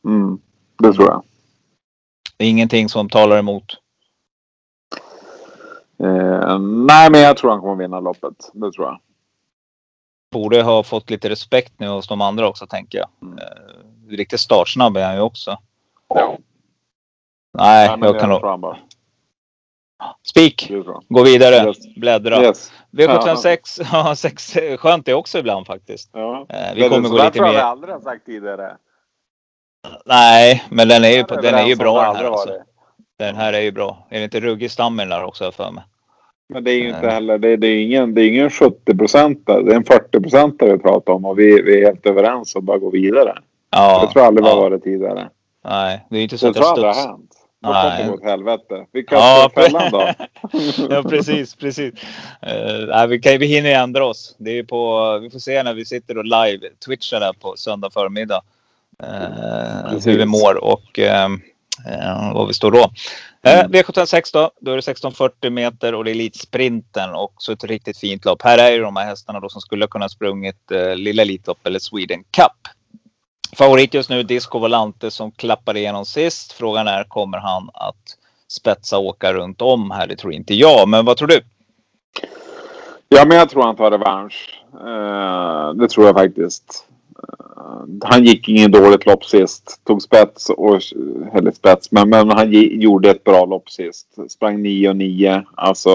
mm, 0.04 0.38
det 0.78 0.92
tror 0.92 1.06
jag. 1.08 1.22
Det 2.36 2.44
är 2.44 2.48
ingenting 2.50 2.88
som 2.88 3.08
talar 3.08 3.38
emot. 3.38 3.76
Eh, 6.02 6.58
nej, 6.58 7.10
men 7.10 7.20
jag 7.20 7.36
tror 7.36 7.50
han 7.50 7.60
kommer 7.60 7.76
vinna 7.76 8.00
loppet. 8.00 8.50
Det 8.52 8.72
tror 8.72 8.86
jag. 8.86 9.00
Borde 10.32 10.62
ha 10.62 10.82
fått 10.82 11.10
lite 11.10 11.28
respekt 11.28 11.72
nu 11.76 11.88
hos 11.88 12.08
de 12.08 12.20
andra 12.20 12.48
också 12.48 12.66
tänker 12.66 12.98
jag. 12.98 13.08
Mm. 13.22 13.38
Uh, 13.38 14.16
riktigt 14.16 14.40
startsnabb 14.40 14.96
är 14.96 15.04
han 15.04 15.14
ju 15.14 15.20
också. 15.20 15.58
Ja, 16.08 16.38
Nej, 17.58 17.90
men 17.90 18.02
jag 18.02 18.14
det 18.14 18.20
kan 18.20 18.28
nog. 18.28 18.76
Spik! 20.22 20.66
Det. 20.68 20.84
Gå 21.08 21.22
vidare. 21.24 21.68
Yes. 21.68 21.94
Bläddra. 21.96 22.42
Yes. 22.42 22.72
V756. 22.90 23.88
Ja, 23.92 24.14
sex, 24.16 24.56
skönt 24.78 25.06
det 25.06 25.14
också 25.14 25.38
ibland 25.38 25.66
faktiskt. 25.66 26.10
Ja. 26.12 26.46
Eh, 26.48 26.74
vi 26.74 26.80
Men 26.80 26.90
kommer 26.90 27.08
gå 27.08 27.24
lite 27.24 27.42
mer. 27.42 27.58
aldrig 27.58 27.94
har 27.94 28.00
sagt 28.00 28.26
tidigare. 28.26 28.76
Nej, 30.04 30.64
men 30.70 30.88
den 30.88 31.04
är 31.04 31.08
ju, 31.08 31.22
den 31.22 31.54
är 31.54 31.66
ju 31.66 31.76
bra 31.76 31.94
det 31.94 32.00
den 32.00 32.08
aldrig 32.08 32.26
här. 32.26 32.32
Alltså. 32.32 32.67
Den 33.18 33.36
här 33.36 33.52
är 33.52 33.60
ju 33.60 33.72
bra. 33.72 34.06
Är 34.10 34.18
det 34.18 34.24
inte 34.24 34.40
ruggig 34.40 34.70
stam 34.70 35.00
i 35.00 35.02
den 35.02 35.10
där 35.10 35.24
också 35.24 35.52
för 35.52 35.70
mig? 35.70 35.84
Men 36.48 36.64
det 36.64 36.70
är 36.70 36.78
ju 36.78 36.88
inte 36.88 37.10
heller, 37.10 37.38
det, 37.38 37.56
det 37.56 37.66
är 37.66 37.82
ingen, 37.82 38.14
det 38.14 38.22
är 38.22 38.28
ingen 38.28 38.50
70 38.50 38.96
procentare. 38.96 39.62
Det 39.62 39.72
är 39.72 39.76
en 39.76 39.84
40 39.84 40.20
procentare 40.20 40.72
vi 40.72 40.78
pratar 40.78 41.12
om 41.12 41.24
och 41.24 41.38
vi, 41.38 41.62
vi 41.62 41.80
är 41.80 41.86
helt 41.86 42.06
överens 42.06 42.54
och 42.54 42.62
bara 42.62 42.78
gå 42.78 42.90
vidare. 42.90 43.38
Ja. 43.70 44.06
det 44.06 44.12
tror 44.12 44.22
jag 44.22 44.26
aldrig 44.26 44.44
vi 44.44 44.50
har 44.50 44.56
ja. 44.56 44.62
varit 44.62 44.84
tidigare. 44.84 45.28
Nej, 45.64 46.06
det 46.10 46.18
är 46.18 46.22
inte 46.22 46.38
så 46.38 46.50
Det 46.50 46.60
att 46.60 46.74
tror 46.74 46.86
jag 46.86 46.96
jag 46.96 46.96
aldrig 46.96 47.04
har 47.04 47.10
hänt. 47.10 47.34
Då 47.60 47.68
kommer 47.68 47.98
det 47.98 48.08
gå 48.08 48.14
åt 48.14 48.24
helvete. 48.24 48.86
Vilka 48.92 49.14
Ja, 49.14 49.50
ja, 49.54 49.62
fällan 49.62 49.90
då? 49.90 50.08
ja 50.94 51.02
precis, 51.02 51.54
precis. 51.54 51.94
Uh, 51.94 52.86
nej, 52.88 53.08
vi, 53.08 53.18
kan, 53.20 53.38
vi 53.38 53.46
hinner 53.46 53.70
ändra 53.70 54.06
oss. 54.06 54.36
Det 54.38 54.58
är 54.58 54.62
på, 54.62 55.18
vi 55.18 55.30
får 55.30 55.38
se 55.38 55.62
när 55.62 55.74
vi 55.74 55.84
sitter 55.84 56.18
och 56.18 56.24
live 56.24 56.68
twitchar 56.86 57.20
där 57.20 57.32
på 57.32 57.54
söndag 57.56 57.90
förmiddag. 57.90 58.42
Uh, 59.02 59.98
hur 60.04 60.18
vi 60.18 60.26
mår 60.26 60.64
och 60.64 60.98
uh, 60.98 61.38
uh, 61.86 62.34
vad 62.34 62.48
vi 62.48 62.54
står 62.54 62.70
då. 62.70 62.78
Uh, 62.78 63.68
V756 63.68 64.30
då, 64.32 64.50
då 64.60 64.70
är 64.70 64.76
det 64.76 64.78
1640 64.78 65.50
meter 65.50 65.94
och 65.94 66.04
det 66.04 66.10
är 66.10 66.14
elitsprinten 66.14 67.14
och 67.14 67.32
så 67.38 67.52
ett 67.52 67.64
riktigt 67.64 67.98
fint 67.98 68.24
lopp. 68.24 68.42
Här 68.42 68.58
är 68.58 68.70
ju 68.70 68.78
de 68.78 68.96
här 68.96 69.06
hästarna 69.06 69.40
då 69.40 69.48
som 69.48 69.60
skulle 69.60 69.86
kunna 69.86 70.08
sprungit 70.08 70.72
uh, 70.72 70.96
lilla 70.96 71.22
Elitlopp 71.22 71.66
eller 71.66 71.78
Sweden 71.78 72.24
Cup. 72.30 72.74
Favorit 73.56 73.94
just 73.94 74.10
nu 74.10 74.22
Disco 74.22 74.58
Volante 74.58 75.10
som 75.10 75.32
klappar 75.32 75.76
igenom 75.76 76.04
sist. 76.04 76.52
Frågan 76.52 76.88
är 76.88 77.04
kommer 77.04 77.38
han 77.38 77.70
att 77.74 78.16
spetsa 78.48 78.98
och 78.98 79.04
åka 79.04 79.32
runt 79.32 79.62
om 79.62 79.90
här? 79.90 80.06
Det 80.06 80.16
tror 80.16 80.32
inte 80.32 80.54
jag, 80.54 80.88
men 80.88 81.04
vad 81.04 81.16
tror 81.16 81.28
du? 81.28 81.40
Ja, 83.08 83.24
men 83.24 83.36
jag 83.36 83.50
tror 83.50 83.62
han 83.62 83.76
tar 83.76 83.90
revansch. 83.90 84.62
Eh, 84.72 85.74
det 85.74 85.88
tror 85.88 86.06
jag 86.06 86.14
faktiskt. 86.14 86.88
Han 88.04 88.24
gick 88.24 88.48
ingen 88.48 88.70
dåligt 88.70 89.06
lopp 89.06 89.24
sist. 89.24 89.80
Tog 89.84 90.02
spets 90.02 90.50
och, 90.50 90.80
eller 91.32 91.50
spets, 91.50 91.92
men, 91.92 92.10
men 92.10 92.30
han 92.30 92.52
gjorde 92.52 93.10
ett 93.10 93.24
bra 93.24 93.44
lopp 93.44 93.70
sist. 93.70 94.18
Sprang 94.28 94.62
9 94.62 94.88
och 94.88 94.96
9. 94.96 95.44
Alltså, 95.54 95.90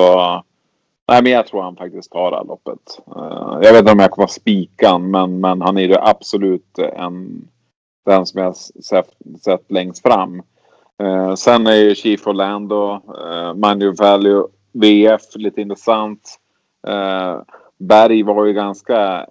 nej 1.07 1.23
men 1.23 1.31
jag 1.31 1.47
tror 1.47 1.61
han 1.61 1.75
faktiskt 1.75 2.11
tar 2.11 2.31
det 2.31 2.37
här 2.37 2.43
loppet. 2.43 2.99
Uh, 3.15 3.59
jag 3.61 3.71
vet 3.71 3.79
inte 3.79 3.91
om 3.91 3.99
jag 3.99 4.11
kommer 4.11 4.27
spika 4.27 4.97
men, 4.97 5.39
men 5.39 5.61
han 5.61 5.77
är 5.77 5.81
ju 5.81 5.95
absolut 5.95 6.79
en, 6.79 7.47
den 8.05 8.25
som 8.25 8.41
jag 8.41 8.55
sett, 8.55 9.09
sett 9.43 9.71
längst 9.71 10.01
fram. 10.01 10.41
Uh, 11.03 11.35
sen 11.35 11.67
är 11.67 11.75
ju 11.75 11.95
Chief 11.95 12.27
Orlando, 12.27 12.93
eh, 12.93 13.49
uh, 13.49 13.53
Mind 13.53 13.99
Value, 13.99 14.43
VF 14.73 15.21
lite 15.35 15.61
intressant. 15.61 16.39
Uh, 16.87 17.41
Berg 17.77 18.23
var 18.23 18.45
ju 18.45 18.53
ganska... 18.53 19.25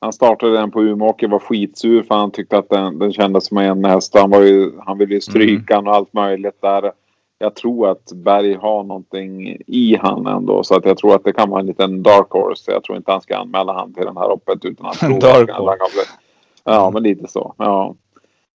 Han 0.00 0.12
startade 0.12 0.52
den 0.52 0.70
på 0.70 0.82
Umeåker 0.82 1.28
var 1.28 1.38
skitsur 1.38 2.02
för 2.02 2.14
han 2.14 2.30
tyckte 2.30 2.58
att 2.58 2.68
den, 2.68 2.98
den 2.98 3.12
kändes 3.12 3.46
som 3.46 3.58
en 3.58 3.84
häst. 3.84 4.14
Han, 4.14 4.30
var 4.30 4.40
ju, 4.40 4.72
han 4.86 4.98
ville 4.98 5.14
ju 5.14 5.20
stryka 5.20 5.74
mm. 5.74 5.88
och 5.88 5.94
allt 5.94 6.12
möjligt 6.12 6.60
där. 6.62 6.92
Jag 7.38 7.54
tror 7.54 7.90
att 7.90 8.12
Berg 8.12 8.54
har 8.54 8.84
någonting 8.84 9.56
i 9.66 9.96
han 10.00 10.26
ändå. 10.26 10.62
Så 10.62 10.76
att 10.76 10.84
jag 10.84 10.98
tror 10.98 11.14
att 11.14 11.24
det 11.24 11.32
kan 11.32 11.50
vara 11.50 11.60
en 11.60 11.66
liten 11.66 12.02
dark 12.02 12.30
horse. 12.30 12.72
Jag 12.72 12.84
tror 12.84 12.96
inte 12.96 13.12
han 13.12 13.20
ska 13.20 13.36
anmäla 13.36 13.72
han 13.72 13.94
till 13.94 14.04
den 14.06 14.16
här 14.16 14.28
loppet 14.28 14.64
utan 14.64 14.86
att 14.86 14.98
tro 14.98 15.18
Dark 15.18 15.50
att 15.50 15.56
han 15.56 15.66
kan 15.66 15.88
bli- 15.92 16.20
Ja, 16.64 16.90
men 16.90 17.02
lite 17.02 17.28
så. 17.28 17.54
Ja. 17.58 17.94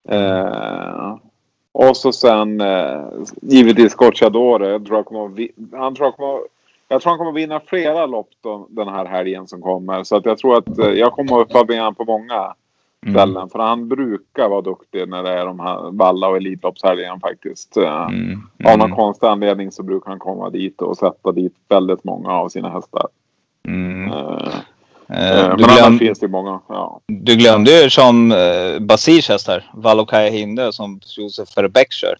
Eh, 0.10 1.18
och 1.72 1.98
så 1.98 2.12
sen 2.12 2.62
eh, 2.62 3.02
givetvis 3.42 3.96
Gocciadore. 3.96 4.70
Jag 4.70 4.86
tror 4.86 4.98
jag 4.98 5.06
kommer 5.06 5.50
han 5.78 5.96
tror 5.96 6.08
jag 6.08 6.16
kommer 6.16 6.40
jag 6.88 7.02
tror 7.02 7.10
han 7.10 7.18
kommer 7.18 7.32
vinna 7.32 7.60
flera 7.60 8.06
lopp 8.06 8.30
då, 8.44 8.68
den 8.70 8.88
här 8.88 9.06
helgen 9.06 9.48
som 9.48 9.62
kommer. 9.62 10.04
Så 10.04 10.16
att 10.16 10.26
jag 10.26 10.38
tror 10.38 10.58
att 10.58 10.78
eh, 10.80 10.90
jag 10.90 11.14
kommer 11.14 11.42
att 11.42 11.68
med 11.68 11.80
honom 11.80 11.96
på 11.96 12.06
många 12.06 12.54
ställen. 13.10 13.50
För 13.50 13.60
han 13.60 13.88
brukar 13.88 14.50
vara 14.50 14.62
duktig 14.62 15.10
när 15.10 15.24
det 15.24 15.30
är 15.30 15.46
de 15.46 15.60
här 15.60 15.92
Valla 15.92 16.28
och 16.28 16.38
Elitloppshelgen 16.38 17.20
faktiskt. 17.20 17.78
Eh, 17.78 18.08
Mm. 18.66 18.72
Av 18.74 18.78
någon 18.78 18.96
konstig 18.96 19.28
anledning 19.28 19.72
så 19.72 19.84
brukar 19.84 20.10
han 20.10 20.20
komma 20.20 20.50
dit 20.50 20.82
och 20.82 20.98
sätta 20.98 21.32
dit 21.32 21.54
väldigt 21.70 22.04
många 22.04 22.30
av 22.30 22.50
sina 22.50 22.70
hästar. 22.70 23.08
Mm. 23.68 24.12
Eh, 24.12 24.36
du, 25.08 25.16
men 25.16 25.64
annars 25.64 25.78
glöm, 25.78 26.00
finns 26.00 26.20
det 26.20 26.28
många. 26.28 26.60
Ja. 26.68 27.00
du 27.08 27.36
glömde 27.36 27.84
ju 27.84 27.90
som 27.90 28.32
eh, 28.32 28.80
Basirs 28.80 29.30
häst 29.30 29.48
här, 29.48 29.72
Valokaja 29.74 30.30
Hinde 30.30 30.74
som 30.74 31.00
Josef 31.18 31.58
Verbeck 31.58 31.92
kör. 31.92 32.16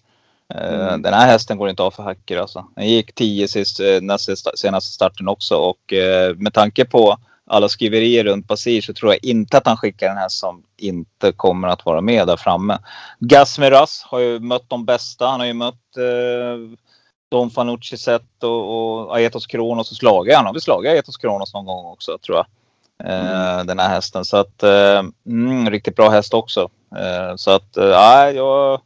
Eh, 0.54 0.88
Mm. 0.88 1.02
Den 1.02 1.14
här 1.14 1.26
hästen 1.26 1.58
går 1.58 1.68
inte 1.68 1.82
av 1.82 1.90
för 1.90 2.02
hacker 2.02 2.38
alltså. 2.38 2.66
Den 2.76 2.88
gick 2.88 3.14
10 3.14 3.48
sist, 3.48 3.80
eh, 3.80 4.16
senaste 4.54 4.92
starten 4.92 5.28
också 5.28 5.56
och 5.56 5.92
eh, 5.92 6.34
med 6.36 6.54
tanke 6.54 6.84
på 6.84 7.16
alla 7.46 7.68
skriverier 7.68 8.24
runt 8.24 8.46
Basir 8.46 8.80
så 8.80 8.92
tror 8.94 9.12
jag 9.12 9.24
inte 9.24 9.58
att 9.58 9.66
han 9.66 9.76
skickar 9.76 10.10
en 10.10 10.16
häst 10.16 10.38
som 10.38 10.62
inte 10.76 11.32
kommer 11.32 11.68
att 11.68 11.84
vara 11.84 12.00
med 12.00 12.26
där 12.26 12.36
framme. 12.36 12.78
Gasmeras 13.18 14.02
har 14.02 14.18
ju 14.18 14.40
mött 14.40 14.68
de 14.68 14.84
bästa. 14.84 15.26
Han 15.26 15.40
har 15.40 15.46
ju 15.46 15.52
mött 15.52 15.96
eh, 15.96 16.78
Don 17.30 17.50
Fanucci 17.50 17.96
sett 17.96 18.42
och, 18.42 19.04
och 19.06 19.16
Aetos 19.16 19.46
Kronos 19.46 19.90
och 19.90 19.96
slagit. 19.96 20.36
Han 20.36 20.46
har 20.46 20.52
väl 20.52 20.62
slagit 20.62 20.90
Aetos 20.90 21.16
Kronos 21.16 21.54
någon 21.54 21.64
gång 21.64 21.86
också 21.86 22.18
tror 22.18 22.36
jag. 22.36 22.46
Eh, 23.10 23.64
Den 23.64 23.78
här 23.78 23.88
hästen. 23.88 24.24
Så 24.24 24.36
att 24.36 24.62
eh, 24.62 25.02
mm, 25.26 25.70
riktigt 25.70 25.96
bra 25.96 26.08
häst 26.10 26.34
också. 26.34 26.68
Så 27.36 27.50
att 27.50 27.76
nej, 27.76 28.36
jag, 28.36 28.80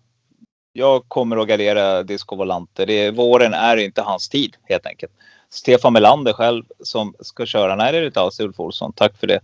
jag 0.72 1.08
kommer 1.08 1.36
att 1.36 1.48
gardera 1.48 2.02
Disco 2.02 2.36
Volante. 2.36 2.86
Det, 2.86 3.10
våren 3.10 3.54
är 3.54 3.76
inte 3.76 4.02
hans 4.02 4.28
tid 4.28 4.56
helt 4.64 4.86
enkelt. 4.86 5.12
Stefan 5.50 5.92
Melander 5.92 6.32
själv 6.32 6.64
som 6.80 7.14
ska 7.20 7.46
köra. 7.46 7.76
Nej, 7.76 7.92
det 7.92 7.98
är 7.98 8.02
det 8.02 8.06
inte 8.06 8.20
alls 8.20 8.40
Ulf 8.40 8.60
Olsson. 8.60 8.92
Tack 8.92 9.18
för 9.18 9.26
det. 9.26 9.40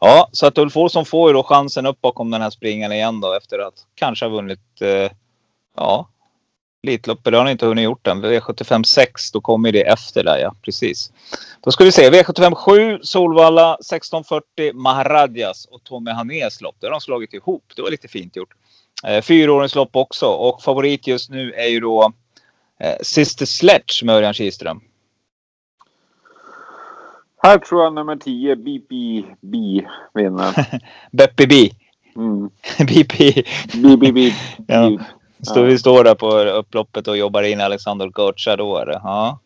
Ja, 0.00 0.28
så 0.32 0.46
att 0.46 0.58
Ulf 0.58 0.76
Olsson 0.76 1.04
får 1.04 1.30
ju 1.30 1.34
då 1.34 1.42
chansen 1.42 1.86
upp 1.86 2.00
bakom 2.00 2.30
den 2.30 2.42
här 2.42 2.50
springan 2.50 2.92
igen 2.92 3.20
då 3.20 3.34
efter 3.34 3.58
att 3.58 3.86
kanske 3.94 4.24
ha 4.24 4.30
vunnit. 4.30 4.80
Eh, 4.80 5.10
ja, 5.76 6.08
Elitloppet. 6.86 7.24
Det 7.24 7.36
har 7.36 7.44
han 7.44 7.52
inte 7.52 7.66
hunnit 7.66 7.84
gjort 7.84 8.06
än. 8.06 8.24
V75 8.24 8.82
6, 8.82 9.30
då 9.30 9.40
kommer 9.40 9.72
det 9.72 9.82
efter 9.82 10.24
där 10.24 10.38
ja. 10.38 10.54
Precis. 10.62 11.12
Då 11.60 11.70
ska 11.70 11.84
vi 11.84 11.92
se. 11.92 12.10
V75 12.10 12.54
7, 12.54 12.98
Solvalla 13.02 13.74
1640, 13.74 14.72
Maharadjas 14.74 15.64
och 15.64 15.84
Tommy 15.84 16.10
Hanés 16.10 16.60
lopp. 16.60 16.76
Det 16.80 16.86
har 16.86 16.90
de 16.90 17.00
slagit 17.00 17.34
ihop. 17.34 17.64
Det 17.76 17.82
var 17.82 17.90
lite 17.90 18.08
fint 18.08 18.36
gjort. 18.36 18.54
Eh, 19.06 19.22
Fyraåringslopp 19.22 19.96
också. 19.96 20.26
Och 20.26 20.62
favorit 20.62 21.06
just 21.06 21.30
nu 21.30 21.52
är 21.52 21.66
ju 21.68 21.80
då 21.80 22.12
eh, 22.80 22.96
Sister 23.02 23.46
Sledge 23.46 24.04
med 24.04 24.14
Örjan 24.14 24.34
Kihlström. 24.34 24.80
Här 27.42 27.58
tror 27.58 27.82
jag 27.82 27.94
nummer 27.94 28.16
10, 28.16 28.56
BPB, 28.56 29.86
vinner. 30.14 30.80
Beppe 31.12 31.46
B. 31.46 31.54
Mm. 32.16 32.50
BP. 32.78 33.42
BBB. 33.82 34.32
Ja. 34.66 34.98
Vi 35.56 35.78
står 35.78 36.04
där 36.04 36.14
på 36.14 36.30
upploppet 36.38 37.08
och 37.08 37.16
jobbar 37.16 37.42
in 37.42 37.60
Alexander 37.60 38.08
Gocha 38.08 38.56
då. 38.56 38.76
är 38.76 38.86
det. 38.86 39.00
Ja. 39.04 39.38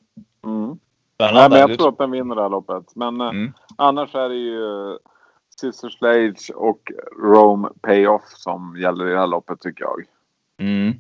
Mm. 0.45 0.79
Nej, 1.19 1.49
men 1.51 1.59
jag 1.61 1.79
tror 1.79 1.89
att 1.89 1.99
den 1.99 2.11
vinner 2.11 2.35
det 2.35 2.43
här 2.43 2.49
loppet. 2.49 2.85
Men 2.95 3.21
eh, 3.21 3.29
Mm. 3.29 3.53
annars 3.77 4.15
är 4.15 4.29
det 4.29 4.35
ju 4.35 4.99
Sister 5.61 5.89
Sledge 5.89 6.53
och 6.55 6.93
Rome 7.23 7.69
Payoff 7.83 8.23
som 8.27 8.77
gäller 8.79 9.09
i 9.09 9.13
det 9.13 9.19
här 9.19 9.27
loppet 9.27 9.61
tycker 9.61 9.85
jag. 9.85 10.05
Mm. 10.59 10.95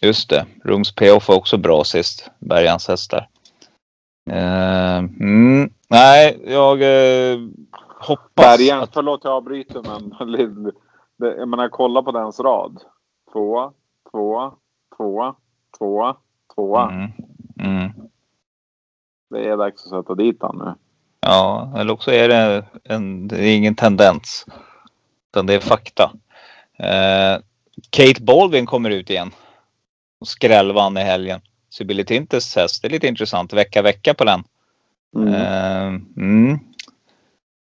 Just 0.00 0.30
det. 0.30 0.46
Rooms 0.64 0.94
Payoff 0.94 1.28
var 1.28 1.36
också 1.36 1.56
bra 1.56 1.84
sist. 1.84 2.30
Bergans 2.38 2.88
hästar. 2.88 3.28
Eh, 4.30 4.98
mm. 4.98 5.70
Nej, 5.88 6.42
jag 6.46 6.82
eh, 6.82 7.38
hoppas 8.00 8.34
Bergen, 8.34 8.78
att... 8.78 8.94
förlåt 8.94 9.24
jag 9.24 9.32
avbryter 9.32 9.82
men 9.82 10.72
jag 11.38 11.48
menar 11.48 11.68
kolla 11.68 12.02
på 12.02 12.12
dens 12.12 12.40
rad. 12.40 12.82
Tvåa, 13.32 13.72
tvåa, 14.10 14.54
tvåa, 14.96 15.36
tvåa, 15.78 16.16
tvåa. 16.54 16.90
Mm. 16.90 17.10
Mm. 17.60 17.92
Det 19.30 19.48
är 19.48 19.56
dags 19.56 19.84
att 19.84 19.90
sätta 19.90 20.14
dit 20.14 20.42
han 20.42 20.58
nu. 20.58 20.74
Ja, 21.20 21.72
eller 21.76 21.92
också 21.92 22.12
är 22.12 22.28
det, 22.28 22.64
en, 22.84 23.28
det 23.28 23.36
är 23.36 23.56
ingen 23.56 23.74
tendens. 23.74 24.46
Utan 25.32 25.46
det 25.46 25.54
är 25.54 25.60
fakta. 25.60 26.12
Eh, 26.78 27.40
Kate 27.90 28.22
Baldwin 28.22 28.66
kommer 28.66 28.90
ut 28.90 29.10
igen. 29.10 29.30
Skrällvann 30.24 30.96
i 30.96 31.00
helgen. 31.00 31.40
Sibylle 31.70 32.04
Tintes 32.04 32.56
häst. 32.56 32.82
Det 32.82 32.88
är 32.88 32.90
lite 32.90 33.06
intressant. 33.06 33.52
Vecka 33.52 33.82
vecka 33.82 34.14
på 34.14 34.24
den. 34.24 34.44
Mm. 35.16 35.34
Eh, 35.34 35.86
mm. 36.16 36.58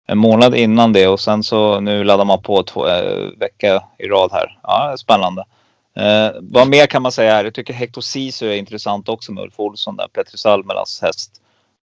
En 0.08 0.18
månad 0.18 0.56
innan 0.56 0.94
det 0.94 1.08
och 1.08 1.20
sen 1.20 1.44
så 1.44 1.80
nu 1.80 2.04
laddar 2.04 2.26
man 2.26 2.42
på 2.42 2.64
två 2.64 2.88
eh, 2.88 3.30
vecka 3.40 3.84
i 3.98 4.08
rad 4.08 4.32
här. 4.32 4.60
Ja, 4.64 4.96
spännande. 4.98 5.44
Eh, 5.96 6.32
vad 6.42 6.68
mer 6.68 6.88
kan 6.88 7.02
man 7.02 7.12
säga 7.12 7.34
här? 7.34 7.44
Jag 7.44 7.54
tycker 7.54 7.74
Hector 7.74 8.02
Sisu 8.02 8.50
är 8.50 8.56
intressant 8.56 9.10
också 9.10 9.32
med 9.32 9.44
Ulf 9.44 9.60
Olsson 9.60 9.96
där. 9.96 10.08
Petri 10.08 10.38
Salmelas 10.38 11.02
häst. 11.02 11.43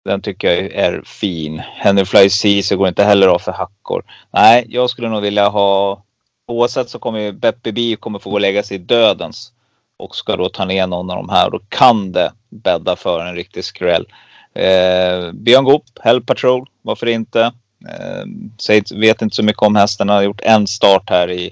Den 0.08 0.20
tycker 0.20 0.48
jag 0.48 0.72
är 0.72 1.02
fin. 1.04 1.58
Henry 1.58 2.04
Fly 2.04 2.30
Sisu 2.30 2.76
går 2.76 2.88
inte 2.88 3.04
heller 3.04 3.28
av 3.28 3.38
för 3.38 3.52
hackor. 3.52 4.02
Nej, 4.30 4.66
jag 4.68 4.90
skulle 4.90 5.08
nog 5.08 5.22
vilja 5.22 5.48
ha 5.48 6.02
Oavsett 6.46 6.88
så 6.88 6.98
kommer 6.98 7.32
Beppe 7.32 7.72
B 7.72 7.96
kommer 8.00 8.18
få 8.18 8.30
gå 8.30 8.34
och 8.34 8.40
lägga 8.40 8.62
sig 8.62 8.74
i 8.74 8.78
dödens. 8.78 9.52
Och 9.96 10.16
ska 10.16 10.36
då 10.36 10.48
ta 10.48 10.64
ner 10.64 10.86
någon 10.86 11.10
av 11.10 11.16
de 11.16 11.28
här. 11.28 11.50
Då 11.50 11.60
kan 11.68 12.12
det 12.12 12.32
bädda 12.48 12.96
för 12.96 13.26
en 13.26 13.34
riktig 13.34 13.64
skräll. 13.64 14.06
Eh, 14.54 15.32
Björn 15.32 15.64
Goop, 15.64 15.84
Hell 16.00 16.22
Patrol, 16.22 16.68
varför 16.82 17.06
inte? 17.06 17.52
Eh, 17.88 18.98
vet 18.98 19.22
inte 19.22 19.36
så 19.36 19.42
mycket 19.42 19.62
om 19.62 19.76
hästen. 19.76 20.08
Han 20.08 20.16
har 20.16 20.22
gjort 20.22 20.40
en 20.40 20.66
start 20.66 21.10
här 21.10 21.30
i, 21.30 21.46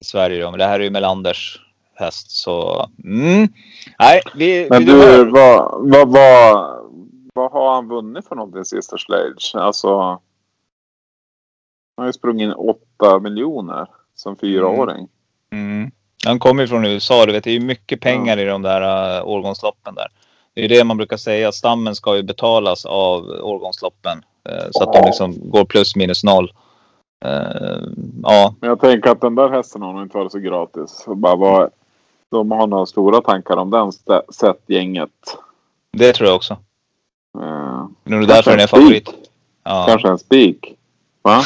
i 0.00 0.04
Sverige. 0.04 0.42
Då, 0.42 0.50
men 0.50 0.58
det 0.58 0.66
här 0.66 0.80
är 0.80 0.84
ju 0.84 0.90
Melanders 0.90 1.60
häst. 1.94 2.30
Så 2.30 2.88
mm. 3.04 3.48
nej, 3.98 4.20
vi, 4.34 4.66
Men 4.70 4.84
vi 4.84 4.92
du, 4.92 5.30
vad, 5.30 5.90
vad, 5.90 6.08
vad, 6.08 6.78
vad 7.38 7.52
har 7.52 7.74
han 7.74 7.88
vunnit 7.88 8.28
för 8.28 8.36
någonting 8.36 8.64
Sister 8.64 8.96
Sledge? 8.96 9.54
Alltså. 9.54 9.98
Han 9.98 10.20
har 11.96 12.06
ju 12.06 12.12
sprungit 12.12 12.44
in 12.44 12.52
8 13.00 13.18
miljoner 13.18 13.86
som 14.14 14.36
fyraåring. 14.36 15.08
Mm. 15.52 15.90
Han 16.26 16.38
kommer 16.38 16.62
ju 16.62 16.68
från 16.68 16.86
USA. 16.86 17.26
Du 17.26 17.32
vet, 17.32 17.44
det 17.44 17.50
är 17.50 17.54
ju 17.54 17.60
mycket 17.60 18.00
pengar 18.00 18.38
i 18.38 18.44
de 18.44 18.62
där 18.62 18.82
uh, 19.20 19.28
årgångsloppen 19.28 19.94
där. 19.94 20.06
Det 20.54 20.64
är 20.64 20.68
det 20.68 20.84
man 20.84 20.96
brukar 20.96 21.16
säga. 21.16 21.52
Stammen 21.52 21.94
ska 21.94 22.16
ju 22.16 22.22
betalas 22.22 22.86
av 22.86 23.22
årgångsloppen. 23.42 24.18
Uh, 24.48 24.68
så 24.70 24.82
att 24.82 24.92
de 24.92 25.06
liksom 25.06 25.50
går 25.50 25.64
plus 25.64 25.96
minus 25.96 26.24
noll. 26.24 26.52
Uh, 27.24 27.88
ja, 28.22 28.54
Men 28.60 28.70
jag 28.70 28.80
tänker 28.80 29.10
att 29.10 29.20
den 29.20 29.34
där 29.34 29.48
hästen 29.48 29.82
har 29.82 29.92
nog 29.92 30.02
inte 30.02 30.18
varit 30.18 30.32
så 30.32 30.38
gratis. 30.38 31.04
Bara 31.06 31.36
var, 31.36 31.70
de 32.30 32.50
har 32.50 32.66
några 32.66 32.86
stora 32.86 33.20
tankar 33.20 33.56
om 33.56 33.70
den 33.70 33.92
sett 34.34 34.62
gänget. 34.66 35.10
det 35.92 36.12
tror 36.12 36.28
jag 36.28 36.36
också. 36.36 36.56
Eh, 37.38 37.86
Det 38.04 38.14
är 38.14 38.26
därför 38.26 38.50
den 38.50 38.60
är 38.60 38.66
favorit. 38.66 39.08
Ja. 39.64 39.84
Kanske 39.88 40.08
en 40.08 40.18
spik. 40.18 40.74
Va? 41.22 41.40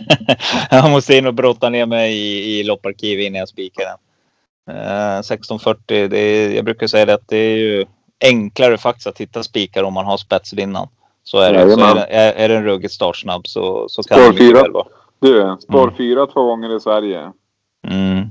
jag 0.70 0.90
måste 0.90 1.16
in 1.16 1.26
och 1.26 1.34
brotta 1.34 1.68
ner 1.68 1.86
mig 1.86 2.12
i, 2.16 2.60
i 2.60 2.64
lopparkiv 2.64 3.20
innan 3.20 3.38
jag 3.38 3.48
spikar 3.48 3.84
den. 3.84 3.96
Eh, 4.76 5.18
1640, 5.18 6.08
det 6.08 6.18
är, 6.18 6.50
jag 6.54 6.64
brukar 6.64 6.86
säga 6.86 7.06
det 7.06 7.14
att 7.14 7.28
det 7.28 7.36
är 7.36 7.56
ju 7.56 7.84
enklare 8.24 8.78
faktiskt 8.78 9.06
att 9.06 9.18
hitta 9.20 9.42
spikar 9.42 9.82
om 9.84 9.94
man 9.94 10.06
har 10.06 10.16
spetsvinnan. 10.16 10.88
Så 11.24 11.38
är 11.38 11.52
det. 11.52 11.58
Så 11.60 11.64
är, 11.66 11.68
Jajamän. 11.80 11.96
det 11.96 12.06
är, 12.06 12.32
är 12.32 12.48
den 12.48 12.64
ruggigt 12.64 12.92
startsnabb 12.94 13.46
så, 13.46 13.88
så 13.88 14.02
kan 14.02 14.18
Spår 14.18 14.32
det 14.32 14.40
mycket 14.44 14.56
väl 14.64 14.72
vara. 14.72 14.86
Du, 15.18 15.56
spår 15.60 15.82
Mm. 15.82 15.94
fyra 15.96 16.26
två 16.26 16.44
gånger 16.44 16.76
i 16.76 16.80
Sverige. 16.80 17.32
Mm. 17.88 18.30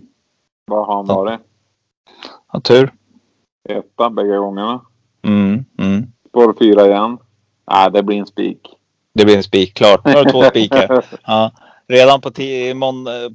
Vad 0.65 0.85
har 0.87 0.95
han 0.95 1.05
varit? 1.05 1.39
Ja, 2.53 2.59
tur. 2.59 2.93
Etta 3.69 4.09
bägge 4.09 4.37
gångerna. 4.37 4.81
Mm. 5.23 5.65
Mm. 6.33 6.53
Spår 6.53 6.55
fyra 6.59 6.87
igen. 6.87 7.17
Nej, 7.71 7.91
det 7.91 8.03
blir 8.03 8.17
en 8.17 8.25
spik. 8.25 8.59
Det 9.13 9.25
blir 9.25 9.37
en 9.37 9.43
spik. 9.43 9.73
Klart. 9.73 10.05
Nu 10.05 10.11
har 10.11 10.25
du 10.25 10.31
två 10.31 10.43
spikar. 10.49 11.05
Ja. 11.25 11.51
Redan 11.87 12.21
på, 12.21 12.31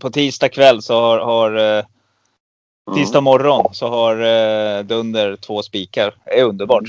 på 0.00 0.10
tisdag 0.10 0.48
kväll 0.48 0.82
så 0.82 1.00
har, 1.00 1.18
har 1.18 1.78
eh, 1.78 1.84
tisdag 2.94 3.20
morgon 3.20 3.74
så 3.74 3.88
har 3.88 4.16
eh, 4.16 4.84
Dunder 4.84 5.36
två 5.36 5.62
spikar. 5.62 6.14
Det 6.24 6.40
är 6.40 6.44
underbart. 6.44 6.84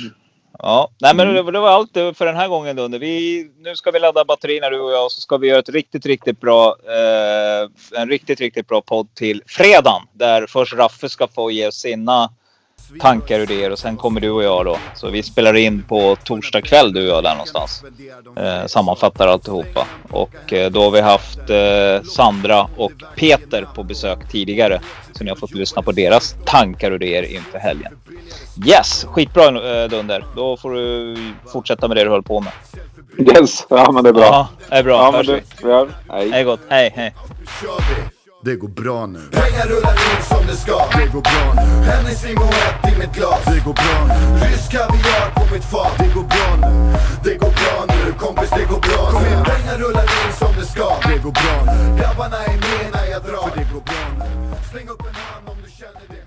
Ja, 0.59 0.89
nej 1.01 1.15
men 1.15 1.27
det, 1.27 1.51
det 1.51 1.59
var 1.59 1.69
allt 1.69 1.93
för 1.93 2.25
den 2.25 2.35
här 2.35 2.47
gången 2.47 2.75
Dunder. 2.75 2.99
Vi, 2.99 3.47
nu 3.57 3.75
ska 3.75 3.91
vi 3.91 3.99
ladda 3.99 4.25
batterierna 4.25 4.69
du 4.69 4.79
och 4.79 4.91
jag 4.91 5.05
och 5.05 5.11
så 5.11 5.21
ska 5.21 5.37
vi 5.37 5.47
göra 5.47 5.59
ett 5.59 5.69
riktigt, 5.69 6.05
riktigt 6.05 6.39
bra, 6.39 6.75
eh, 6.85 7.99
en 8.01 8.09
riktigt, 8.09 8.39
riktigt 8.39 8.67
bra 8.67 8.81
podd 8.81 9.13
till 9.13 9.43
fredagen. 9.47 10.01
Där 10.13 10.47
först 10.47 10.73
Raffe 10.73 11.09
ska 11.09 11.27
få 11.27 11.51
ge 11.51 11.71
sina 11.71 12.29
tankar 12.99 13.39
och 13.39 13.43
idéer 13.43 13.71
och 13.71 13.79
sen 13.79 13.97
kommer 13.97 14.21
du 14.21 14.29
och 14.29 14.43
jag 14.43 14.65
då. 14.65 14.77
Så 14.95 15.09
vi 15.09 15.23
spelar 15.23 15.53
in 15.53 15.83
på 15.83 16.15
torsdag 16.23 16.61
kväll 16.61 16.93
du 16.93 17.01
och 17.11 17.17
jag 17.17 17.23
där 17.23 17.31
någonstans. 17.31 17.83
Eh, 18.37 18.65
sammanfattar 18.65 19.27
alltihopa. 19.27 19.87
Och 20.09 20.53
eh, 20.53 20.71
då 20.71 20.83
har 20.83 20.91
vi 20.91 21.01
haft 21.01 21.49
eh, 21.49 22.09
Sandra 22.09 22.67
och 22.77 22.91
Peter 23.15 23.67
på 23.75 23.83
besök 23.83 24.31
tidigare. 24.31 24.81
Så 25.11 25.23
ni 25.23 25.29
har 25.29 25.37
fått 25.37 25.55
lyssna 25.55 25.81
på 25.81 25.91
deras 25.91 26.35
tankar 26.45 26.91
och 26.91 26.95
idéer 26.95 27.23
inför 27.23 27.59
helgen. 27.59 27.93
Yes, 28.65 29.05
skitbra 29.09 29.83
eh, 29.83 29.89
Dunder. 29.89 30.25
Då 30.35 30.57
får 30.57 30.73
du 30.73 31.15
fortsätta 31.53 31.87
med 31.87 31.97
det 31.97 32.03
du 32.03 32.09
höll 32.09 32.23
på 32.23 32.39
med. 32.39 32.53
Yes, 33.19 33.65
ja 33.69 33.91
men 33.91 34.03
det 34.03 34.09
är 34.09 34.13
bra. 34.13 34.23
Ja, 34.23 34.47
det 34.69 34.75
är 34.75 34.83
bra. 34.83 34.97
Ja, 34.97 35.11
men 35.11 35.15
Hörs 35.15 35.27
det, 35.27 35.63
vi 35.63 35.69
gör. 35.69 35.89
Hej. 36.09 36.31
Hej 36.31 36.43
gott. 36.43 36.59
Hej, 36.69 36.93
hej. 36.95 37.13
Det 38.43 38.55
går 38.55 38.67
bra 38.67 39.05
nu. 39.05 39.19
Pengar 39.31 39.67
rullar 39.67 39.93
in 39.93 40.23
som 40.23 40.45
det 40.47 40.55
ska. 40.55 40.77
Det 40.97 41.07
går 41.13 41.21
bra 41.21 41.53
nu. 41.55 41.85
Hennes 41.91 42.23
Moët 42.23 42.93
i 42.93 42.99
mitt 42.99 43.13
glas. 43.15 43.45
Det 43.45 43.61
går 43.65 43.73
bra 43.73 43.97
nu. 44.07 44.45
Rysk 44.45 44.71
kaviar 44.71 45.29
på 45.35 45.53
mitt 45.53 45.63
fat. 45.63 45.93
Det 45.97 46.13
går 46.13 46.23
bra 46.23 46.69
nu. 46.69 46.93
Det 47.23 47.35
går 47.35 47.51
bra 47.59 47.85
nu 47.87 48.13
kompis, 48.13 48.49
det 48.49 48.65
går 48.71 48.79
bra 48.79 49.01
nu 49.07 49.13
Kom 49.13 49.23
nu. 49.23 49.43
Pengar 49.51 49.77
rullar 49.77 50.03
in 50.03 50.33
som 50.39 50.51
det 50.59 50.65
ska. 50.65 50.89
Det 51.09 51.17
går 51.23 51.31
bra 51.31 51.55
nu. 51.73 51.97
Grabbarna 51.99 52.37
är 52.37 52.57
med 52.65 52.85
när 52.93 53.05
jag 53.11 53.21
drar. 53.23 53.47
För 53.49 53.57
det 53.59 53.67
går 53.73 53.83
bra 53.89 54.03
nu. 54.19 54.25
Släng 54.71 54.87
upp 54.89 55.01
en 55.09 55.15
hand 55.15 55.49
om 55.49 55.57
du 55.63 55.69
känner 55.71 56.05
det. 56.09 56.26